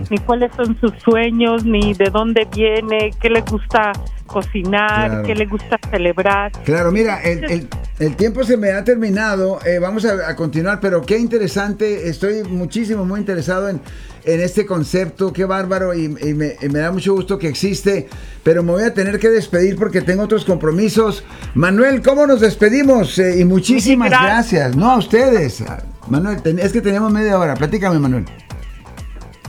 ni 0.09 0.17
cuáles 0.17 0.51
son 0.55 0.77
sus 0.79 0.91
sueños, 1.03 1.63
ni 1.65 1.93
de 1.93 2.09
dónde 2.09 2.47
viene, 2.53 3.11
qué 3.21 3.29
le 3.29 3.41
gusta 3.41 3.93
cocinar, 4.25 5.23
qué 5.23 5.35
le 5.35 5.45
gusta 5.45 5.79
celebrar. 5.89 6.51
Claro, 6.63 6.91
mira, 6.91 7.21
el, 7.21 7.69
el, 7.99 8.15
tiempo 8.15 8.43
se 8.43 8.57
me 8.57 8.71
ha 8.71 8.83
terminado, 8.83 9.59
eh, 9.65 9.79
vamos 9.79 10.05
a, 10.05 10.35
continuar, 10.35 10.79
pero 10.81 11.01
qué 11.03 11.17
interesante, 11.17 12.09
estoy 12.09 12.43
muchísimo, 12.43 13.05
muy 13.05 13.19
interesado 13.19 13.69
en, 13.69 13.79
en 14.25 14.41
este 14.41 14.65
concepto, 14.65 15.31
qué 15.31 15.45
bárbaro, 15.45 15.93
y, 15.93 16.09
me, 16.09 16.55
da 16.79 16.91
mucho 16.91 17.13
gusto 17.13 17.37
que 17.37 17.47
existe, 17.47 18.07
pero 18.43 18.63
me 18.63 18.71
voy 18.71 18.83
a 18.83 18.93
tener 18.93 19.19
que 19.19 19.29
despedir 19.29 19.75
porque 19.75 20.01
tengo 20.01 20.23
otros 20.23 20.45
compromisos. 20.45 21.23
Manuel, 21.53 22.01
¿cómo 22.01 22.25
nos 22.27 22.41
despedimos? 22.41 23.17
Eh, 23.19 23.39
y 23.39 23.45
muchísimas 23.45 24.09
gracias. 24.09 24.75
no 24.75 24.91
a 24.91 24.97
ustedes. 24.97 25.63
Manuel, 26.09 26.39
es 26.59 26.73
que 26.73 26.81
tenemos 26.81 27.11
media 27.11 27.39
hora, 27.39 27.55
platícame 27.55 27.99
Manuel. 27.99 28.25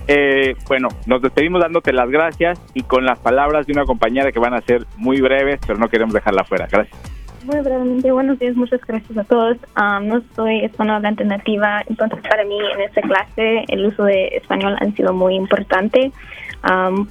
Eh, 0.08 0.54
bueno, 0.68 0.88
nos 1.06 1.20
despedimos 1.20 1.60
dándote 1.60 1.92
las 1.92 2.08
gracias 2.08 2.60
y 2.74 2.82
con 2.82 3.04
las 3.04 3.18
palabras 3.18 3.66
de 3.66 3.72
una 3.72 3.84
compañera 3.84 4.30
que 4.30 4.38
van 4.38 4.54
a 4.54 4.60
ser 4.60 4.86
muy 4.96 5.20
breves, 5.20 5.58
pero 5.66 5.78
no 5.78 5.88
queremos 5.88 6.14
dejarla 6.14 6.44
fuera. 6.44 6.68
Gracias. 6.70 7.15
Muy 7.46 7.60
brevemente, 7.60 8.10
buenos 8.10 8.40
días, 8.40 8.56
muchas 8.56 8.80
gracias 8.80 9.16
a 9.16 9.22
todos. 9.22 9.56
no 10.02 10.20
soy 10.34 10.64
hispanohablante 10.64 11.24
nativa, 11.24 11.80
entonces 11.88 12.18
para 12.28 12.44
mí 12.44 12.58
en 12.74 12.80
esta 12.80 13.00
clase 13.02 13.64
el 13.68 13.86
uso 13.86 14.02
de 14.02 14.28
español 14.28 14.76
ha 14.80 14.90
sido 14.96 15.12
muy 15.12 15.36
importante 15.36 16.10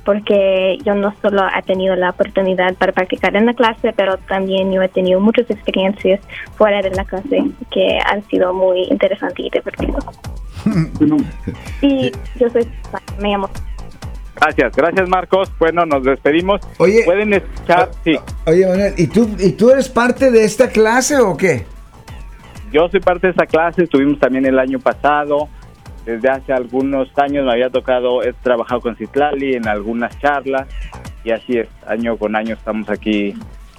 porque 0.04 0.78
yo 0.84 0.93
no 0.93 1.13
solo 1.21 1.43
he 1.58 1.62
tenido 1.62 1.95
la 1.95 2.10
oportunidad 2.10 2.76
para 2.76 2.91
practicar 2.91 3.34
en 3.38 3.45
la 3.45 3.54
clase, 3.54 3.93
pero 3.95 4.17
también 4.17 4.74
yo 4.74 4.82
he 4.82 4.89
tenido 4.89 5.21
muchas 5.21 5.50
experiencias 5.50 6.19
fuera 6.56 6.82
de 6.82 6.89
la 6.89 7.06
clase 7.06 7.45
que 7.71 7.98
han 8.06 8.21
sido 8.26 8.54
muy 8.54 8.84
interesantes 8.89 9.39
y 9.39 9.50
divertidas. 9.50 10.06
y 11.82 12.12
yo 12.38 12.50
soy, 12.50 12.67
me 13.21 13.30
llamo. 13.30 13.50
Gracias, 14.39 14.76
gracias 14.76 15.10
Marcos. 15.10 15.52
Bueno, 15.60 15.86
nos 15.86 16.04
despedimos. 16.04 16.62
Oye, 16.78 17.04
pueden 17.06 17.34
escuchar, 17.34 17.89
sí. 18.04 18.17
Oye, 18.45 18.67
Manuel, 18.67 18.93
¿y 18.98 19.08
tú, 19.08 19.30
¿y 19.39 19.52
tú 19.54 19.71
eres 19.71 19.89
parte 19.89 20.32
de 20.32 20.43
esta 20.43 20.69
clase 20.69 21.17
o 21.17 21.36
qué? 21.38 21.65
Yo 22.71 22.89
soy 22.89 23.00
parte 23.00 23.28
de 23.28 23.32
esta 23.32 23.45
clase, 23.45 23.84
estuvimos 23.84 24.19
también 24.19 24.45
el 24.45 24.60
año 24.60 24.80
pasado. 24.80 25.48
Desde 26.06 26.30
hace 26.30 26.54
algunos 26.54 27.08
años 27.17 27.45
me 27.45 27.52
había 27.52 27.69
tocado, 27.69 28.21
he 28.21 28.34
trabajado 28.34 28.82
con 28.82 28.95
Citlali 28.95 29.56
en 29.56 29.67
algunas 29.67 30.17
charlas 30.19 30.67
y 31.24 31.32
así 31.32 31.58
es, 31.58 31.67
año 31.88 32.17
con 32.17 32.36
año 32.36 32.54
estamos 32.54 32.88
aquí 32.89 33.34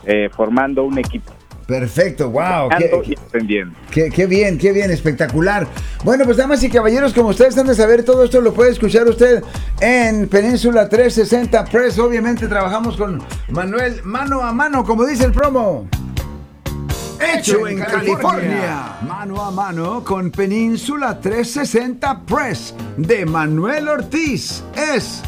eh, 0.04 0.28
formando 0.34 0.82
un 0.82 0.98
equipo. 0.98 1.32
Perfecto, 1.66 2.30
wow. 2.30 2.68
Qué, 2.78 4.08
qué, 4.10 4.26
bien, 4.26 4.56
qué 4.56 4.72
bien, 4.72 4.90
espectacular. 4.90 5.66
Bueno, 6.04 6.24
pues 6.24 6.36
damas 6.36 6.62
y 6.62 6.70
caballeros, 6.70 7.12
como 7.12 7.30
ustedes 7.30 7.50
están 7.50 7.66
de 7.66 7.74
saber, 7.74 8.04
todo 8.04 8.22
esto 8.24 8.40
lo 8.40 8.54
puede 8.54 8.70
escuchar 8.70 9.08
usted 9.08 9.42
en 9.80 10.28
Península 10.28 10.88
360 10.88 11.64
Press. 11.64 11.98
Obviamente 11.98 12.46
trabajamos 12.46 12.96
con 12.96 13.20
Manuel 13.48 14.00
mano 14.04 14.42
a 14.42 14.52
mano, 14.52 14.84
como 14.84 15.04
dice 15.04 15.24
el 15.24 15.32
promo. 15.32 15.88
Hecho 17.18 17.66
en, 17.66 17.80
California. 17.80 18.98
Mano 19.02 19.42
a 19.42 19.50
mano 19.50 20.04
con 20.04 20.30
Península 20.30 21.18
360 21.18 22.20
Press 22.26 22.74
de 22.96 23.26
Manuel 23.26 23.88
Ortiz. 23.88 24.62
Es 24.76 25.22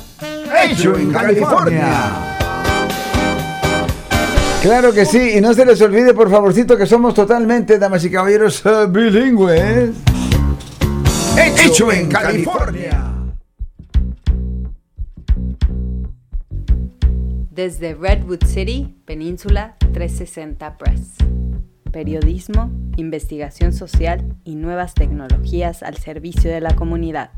Hecho, 0.65 0.97
en, 0.97 1.13
California. 1.13 2.38
Claro 4.63 4.93
que 4.93 5.07
sí, 5.07 5.35
y 5.37 5.41
no 5.41 5.55
se 5.55 5.65
les 5.65 5.81
olvide 5.81 6.15
por 6.15 6.29
favorcito 6.29 6.77
que 6.77 6.85
somos 6.85 7.15
totalmente, 7.15 7.79
damas 7.79 8.05
y 8.05 8.11
caballeros, 8.11 8.67
eh, 8.67 8.87
bilingües. 8.89 9.91
Hecho, 11.65 11.93
en, 11.93 12.09
California. 12.09 13.13
Desde 17.53 17.95
Redwood 17.95 18.45
City, 18.47 18.97
Península 19.05 19.77
360 19.93 20.77
Press. 20.77 21.15
Periodismo, 21.93 22.73
investigación 22.97 23.73
social 23.73 24.37
y 24.43 24.57
nuevas 24.57 24.95
tecnologías 24.95 25.85
al 25.85 25.99
servicio 25.99 26.51
de 26.51 26.61
la 26.61 26.75
comunidad. 26.75 27.31